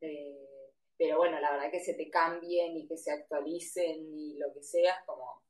Eh, 0.00 0.70
pero 0.96 1.18
bueno, 1.18 1.40
la 1.40 1.50
verdad 1.50 1.72
que 1.72 1.80
se 1.80 1.94
te 1.94 2.08
cambien 2.08 2.76
y 2.76 2.86
que 2.86 2.96
se 2.96 3.10
actualicen 3.10 4.14
y 4.16 4.38
lo 4.38 4.52
que 4.52 4.62
sea, 4.62 4.94
es 5.00 5.04
como. 5.04 5.42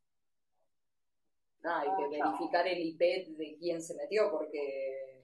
No, 1.63 1.77
hay 1.77 1.89
que 1.97 2.09
verificar 2.09 2.67
el 2.67 2.79
IP 2.79 2.99
de 2.99 3.57
quién 3.59 3.83
se 3.83 3.95
metió, 3.95 4.31
porque. 4.31 5.23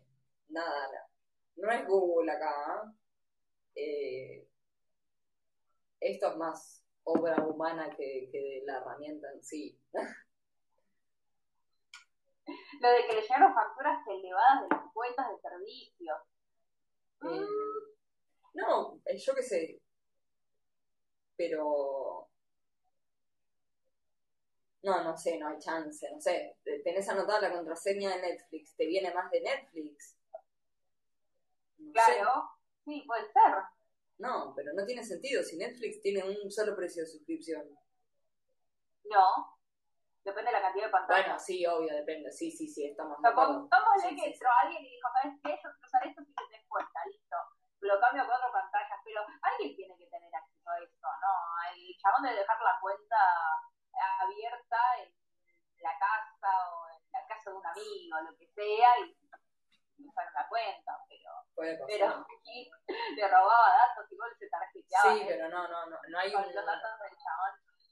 Nada, 0.48 1.09
no 1.57 1.70
es 1.70 1.87
Google 1.87 2.33
acá. 2.33 2.94
¿eh? 3.74 4.42
eh 4.42 4.48
esto 6.01 6.31
es 6.31 6.37
más 6.37 6.85
obra 7.05 7.44
humana 7.44 7.90
que, 7.96 8.29
de 8.33 8.62
la 8.64 8.79
herramienta 8.79 9.27
en 9.33 9.42
sí. 9.42 9.79
Lo 12.81 12.90
de 12.90 13.07
que 13.07 13.14
le 13.14 13.22
llegaron 13.22 13.53
facturas 13.53 13.98
elevadas 14.07 14.62
de 14.62 14.68
las 14.77 14.92
cuentas 14.92 15.27
de 15.31 15.38
servicio. 15.40 16.14
Eh, 17.22 17.46
no, 18.55 19.01
eh, 19.05 19.18
yo 19.18 19.35
qué 19.35 19.42
sé. 19.42 19.83
Pero. 21.37 22.27
No, 24.82 25.02
no 25.02 25.16
sé, 25.16 25.38
no 25.38 25.48
hay 25.48 25.58
chance, 25.58 26.08
no 26.10 26.20
sé. 26.20 26.56
Tenés 26.84 27.08
anotada 27.08 27.48
la 27.48 27.52
contraseña 27.52 28.14
de 28.16 28.22
Netflix, 28.22 28.76
¿te 28.76 28.86
viene 28.86 29.12
más 29.12 29.30
de 29.30 29.40
Netflix? 29.40 30.16
claro, 31.92 32.50
sí, 32.84 33.02
puede 33.06 33.22
ser. 33.32 33.54
No, 34.18 34.52
pero 34.54 34.72
no 34.74 34.84
tiene 34.84 35.04
sentido 35.04 35.42
si 35.42 35.56
Netflix 35.56 36.00
tiene 36.02 36.22
un 36.24 36.50
solo 36.50 36.76
precio 36.76 37.02
de 37.02 37.08
suscripción. 37.08 37.62
No, 39.04 39.58
depende 40.24 40.50
de 40.50 40.56
la 40.56 40.62
cantidad 40.62 40.86
de 40.86 40.92
pantallas. 40.92 41.26
Bueno, 41.26 41.38
sí, 41.38 41.66
obvio, 41.66 41.94
depende. 41.94 42.30
Sí, 42.32 42.50
sí, 42.50 42.68
sí, 42.68 42.86
estamos 42.86 43.18
sí, 44.02 44.16
que 44.16 44.26
entró 44.26 44.48
alguien 44.62 44.84
y 44.84 44.90
dijo, 44.90 45.08
¿sabes 45.14 45.34
qué? 45.42 45.50
Yo 45.50 45.70
quiero 45.70 45.86
usar 45.86 46.06
esto 46.06 46.22
si 46.22 46.34
te 46.34 46.66
cuenta, 46.68 46.98
listo. 47.06 47.36
Lo 47.80 48.00
cambio 48.00 48.22
a 48.22 48.26
cuatro 48.26 48.50
pantallas, 48.52 48.98
pero 49.04 49.22
alguien 49.42 49.76
tiene 49.76 49.96
que 49.96 50.06
tener 50.06 50.34
acceso 50.34 50.68
a 50.70 50.78
esto, 50.82 51.08
¿no? 51.22 51.32
El 51.74 51.96
chabón 52.02 52.22
debe 52.22 52.42
dejar 52.42 52.58
la 52.58 52.78
cuenta 52.82 53.16
abierta 54.28 54.78
en 55.02 55.12
la 55.82 55.98
casa 55.98 56.50
o 56.70 56.90
en 56.96 57.12
la 57.12 57.26
casa 57.26 57.50
de 57.50 57.56
un 57.56 57.66
amigo, 57.66 58.20
lo 58.30 58.36
que 58.36 58.46
sea, 58.52 58.90
y 59.00 60.06
usar 60.06 60.26
la 60.32 60.48
cuenta, 60.48 60.92
pero 61.08 61.28
pero 61.86 62.06
aquí 62.38 62.70
le 63.16 63.28
robaba 63.28 63.76
datos, 63.76 64.12
igual 64.12 64.30
se 64.38 64.48
tarjeteaba. 64.48 65.14
Sí, 65.14 65.24
pero 65.26 65.48
no, 65.48 65.68
no, 65.68 65.86
no, 65.86 65.96
no 66.08 66.18
hay 66.18 66.34
un, 66.34 66.44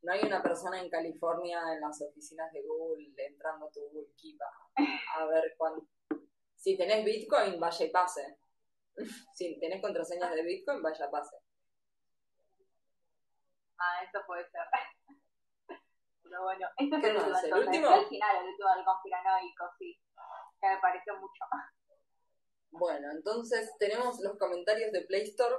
No 0.03 0.12
hay 0.12 0.20
una 0.25 0.42
persona 0.42 0.81
en 0.81 0.90
California 0.90 1.61
en 1.72 1.81
las 1.81 2.01
oficinas 2.01 2.53
de 2.53 2.62
Google 2.62 3.12
entrando 3.16 3.66
a 3.66 3.70
tu 3.70 3.81
Google 3.81 4.12
Keep 4.16 4.38
a, 5.16 5.25
ver 5.27 5.55
cuánto. 5.57 5.87
Si 6.55 6.77
tenés 6.77 7.05
Bitcoin, 7.05 7.59
vaya 7.61 7.87
y 7.87 7.90
pase. 7.90 8.38
Si 9.35 9.61
tenés 9.61 9.83
contraseñas 9.83 10.35
de 10.35 10.42
Bitcoin, 10.42 10.83
vaya 10.83 11.07
y 11.07 11.11
pase. 11.11 11.37
Ah, 13.79 14.03
eso 14.03 14.25
puede 14.27 14.49
ser. 14.51 14.62
Bueno, 16.40 16.68
esto 16.77 16.96
es 16.96 17.05
el, 17.05 17.16
último, 17.16 17.38
¿El 17.44 17.66
último. 17.66 17.94
el 17.94 18.07
final, 18.07 18.37
el 18.37 18.49
último 18.51 18.68
del 18.75 18.85
conspiranoico, 18.85 19.64
sí. 19.79 19.99
Que 20.61 20.68
me 20.68 20.79
pareció 20.79 21.16
mucho. 21.18 21.44
Bueno, 22.70 23.11
entonces 23.11 23.72
tenemos 23.79 24.20
los 24.20 24.37
comentarios 24.38 24.92
de 24.92 25.03
Play 25.03 25.22
Store. 25.22 25.55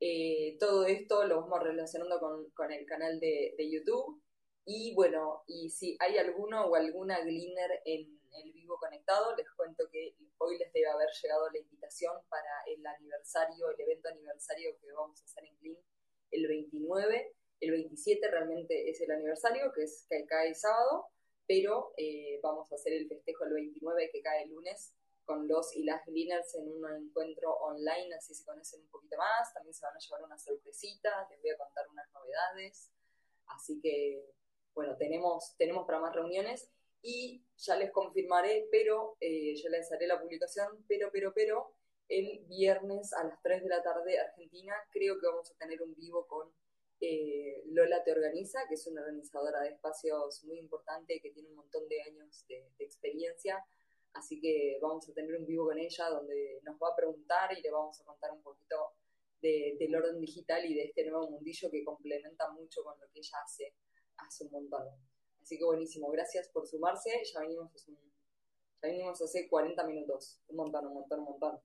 Eh, 0.00 0.56
todo 0.58 0.86
esto 0.86 1.24
lo 1.24 1.40
vamos 1.42 1.62
relacionando 1.62 2.18
con, 2.20 2.72
el 2.72 2.86
canal 2.86 3.20
de, 3.20 3.70
YouTube. 3.70 4.22
Y 4.64 4.94
bueno, 4.94 5.44
y 5.46 5.70
si 5.70 5.96
hay 6.00 6.18
alguno 6.18 6.66
o 6.66 6.74
alguna 6.74 7.20
Gleaner 7.20 7.82
en 7.84 8.20
el 8.32 8.52
vivo 8.52 8.78
conectado, 8.78 9.34
les 9.36 9.48
cuento 9.52 9.84
que 9.90 10.16
hoy 10.38 10.58
les 10.58 10.72
debe 10.72 10.88
haber 10.88 11.08
llegado 11.22 11.48
la 11.50 11.58
invitación 11.58 12.14
para 12.28 12.62
el 12.66 12.84
aniversario, 12.86 13.70
el 13.70 13.80
evento 13.80 14.08
aniversario 14.08 14.76
que 14.80 14.92
vamos 14.92 15.20
a 15.20 15.24
hacer 15.24 15.44
en 15.44 15.58
Glean 15.60 15.78
el 16.30 16.46
29. 16.48 17.34
El 17.60 17.70
27 17.72 18.30
realmente 18.30 18.90
es 18.90 19.00
el 19.00 19.10
aniversario, 19.10 19.72
que 19.72 19.84
es 19.84 20.06
que 20.08 20.26
cae 20.26 20.54
sábado, 20.54 21.08
pero 21.46 21.92
eh, 21.96 22.38
vamos 22.42 22.70
a 22.72 22.74
hacer 22.74 22.92
el 22.92 23.08
festejo 23.08 23.44
el 23.44 23.54
29 23.54 24.10
que 24.12 24.20
cae 24.20 24.44
el 24.44 24.50
lunes 24.50 24.92
con 25.26 25.48
los 25.48 25.74
y 25.76 25.82
las 25.82 26.04
Gleaners 26.06 26.54
en 26.54 26.68
un 26.70 26.88
encuentro 26.88 27.52
online, 27.52 28.14
así 28.14 28.32
se 28.32 28.44
conocen 28.44 28.80
un 28.80 28.88
poquito 28.88 29.16
más. 29.18 29.52
También 29.52 29.74
se 29.74 29.84
van 29.84 29.96
a 29.96 29.98
llevar 29.98 30.22
una 30.22 30.38
sorpresita, 30.38 31.28
les 31.30 31.42
voy 31.42 31.50
a 31.50 31.58
contar 31.58 31.88
unas 31.90 32.10
novedades. 32.12 32.90
Así 33.48 33.80
que, 33.80 34.24
bueno, 34.72 34.96
tenemos, 34.96 35.54
tenemos 35.58 35.84
para 35.84 36.00
más 36.00 36.14
reuniones 36.14 36.70
y 37.02 37.44
ya 37.56 37.76
les 37.76 37.90
confirmaré, 37.90 38.68
pero 38.70 39.16
eh, 39.20 39.54
yo 39.56 39.68
les 39.68 39.90
haré 39.92 40.06
la 40.06 40.20
publicación, 40.20 40.84
pero, 40.88 41.10
pero, 41.12 41.32
pero, 41.34 41.72
el 42.08 42.44
viernes 42.46 43.12
a 43.12 43.24
las 43.24 43.42
3 43.42 43.64
de 43.64 43.68
la 43.68 43.82
tarde 43.82 44.20
Argentina, 44.20 44.74
creo 44.92 45.18
que 45.18 45.26
vamos 45.26 45.50
a 45.50 45.56
tener 45.56 45.82
un 45.82 45.92
vivo 45.96 46.24
con 46.28 46.52
eh, 47.00 47.62
Lola 47.66 48.02
Te 48.04 48.12
Organiza, 48.12 48.60
que 48.68 48.74
es 48.74 48.86
una 48.86 49.02
organizadora 49.02 49.60
de 49.60 49.70
espacios 49.70 50.44
muy 50.44 50.58
importante, 50.58 51.20
que 51.20 51.30
tiene 51.30 51.48
un 51.50 51.56
montón 51.56 51.88
de 51.88 52.02
años 52.02 52.44
de 52.48 52.66
experiencia 52.78 53.64
Así 54.16 54.40
que 54.40 54.78
vamos 54.80 55.08
a 55.08 55.12
tener 55.12 55.36
un 55.36 55.46
vivo 55.46 55.66
con 55.66 55.78
ella 55.78 56.08
donde 56.08 56.60
nos 56.62 56.76
va 56.76 56.88
a 56.88 56.96
preguntar 56.96 57.52
y 57.56 57.60
le 57.60 57.70
vamos 57.70 58.00
a 58.00 58.04
contar 58.04 58.32
un 58.32 58.42
poquito 58.42 58.94
del 59.40 59.94
orden 59.94 60.18
digital 60.18 60.64
y 60.64 60.74
de 60.74 60.84
este 60.84 61.08
nuevo 61.08 61.30
mundillo 61.30 61.70
que 61.70 61.84
complementa 61.84 62.50
mucho 62.50 62.82
con 62.82 62.98
lo 62.98 63.06
que 63.12 63.20
ella 63.20 63.38
hace 63.44 63.74
hace 64.16 64.44
un 64.44 64.50
montón. 64.50 64.88
Así 65.40 65.58
que 65.58 65.64
buenísimo, 65.64 66.10
gracias 66.10 66.48
por 66.48 66.66
sumarse. 66.66 67.22
Ya 67.32 67.40
venimos, 67.40 67.70
ya 67.86 68.88
venimos 68.88 69.22
hace 69.22 69.48
40 69.48 69.84
minutos, 69.84 70.40
un 70.48 70.56
montón, 70.56 70.86
un 70.86 70.94
montón, 70.94 71.20
un 71.20 71.24
montón. 71.26 71.60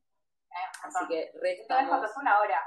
Así 0.84 1.08
que 1.08 1.32
restamos, 1.36 2.12
una 2.20 2.40
hora. 2.42 2.62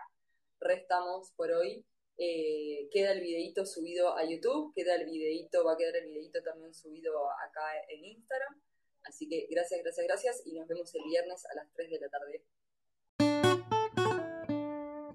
restamos 0.59 1.31
por 1.37 1.53
hoy. 1.53 1.87
Eh, 2.17 2.89
queda 2.93 3.12
el 3.12 3.21
videito 3.21 3.67
subido 3.67 4.17
a 4.17 4.25
YouTube, 4.25 4.73
queda 4.75 4.95
el 4.95 5.07
videito, 5.07 5.65
va 5.65 5.73
a 5.73 5.77
quedar 5.77 5.97
el 5.97 6.07
videito 6.07 6.43
también 6.43 6.73
subido 6.73 7.29
acá 7.31 7.73
en 7.89 8.05
Instagram. 8.05 8.61
Así 9.05 9.29
que 9.29 9.47
gracias, 9.51 9.81
gracias, 9.83 10.07
gracias 10.07 10.43
y 10.47 10.53
nos 10.55 10.67
vemos 10.67 10.95
el 10.95 11.05
viernes 11.05 11.45
a 11.47 11.55
las 11.55 11.73
3 11.75 11.91
de 11.91 12.01
la 12.01 12.09
tarde. 12.09 12.43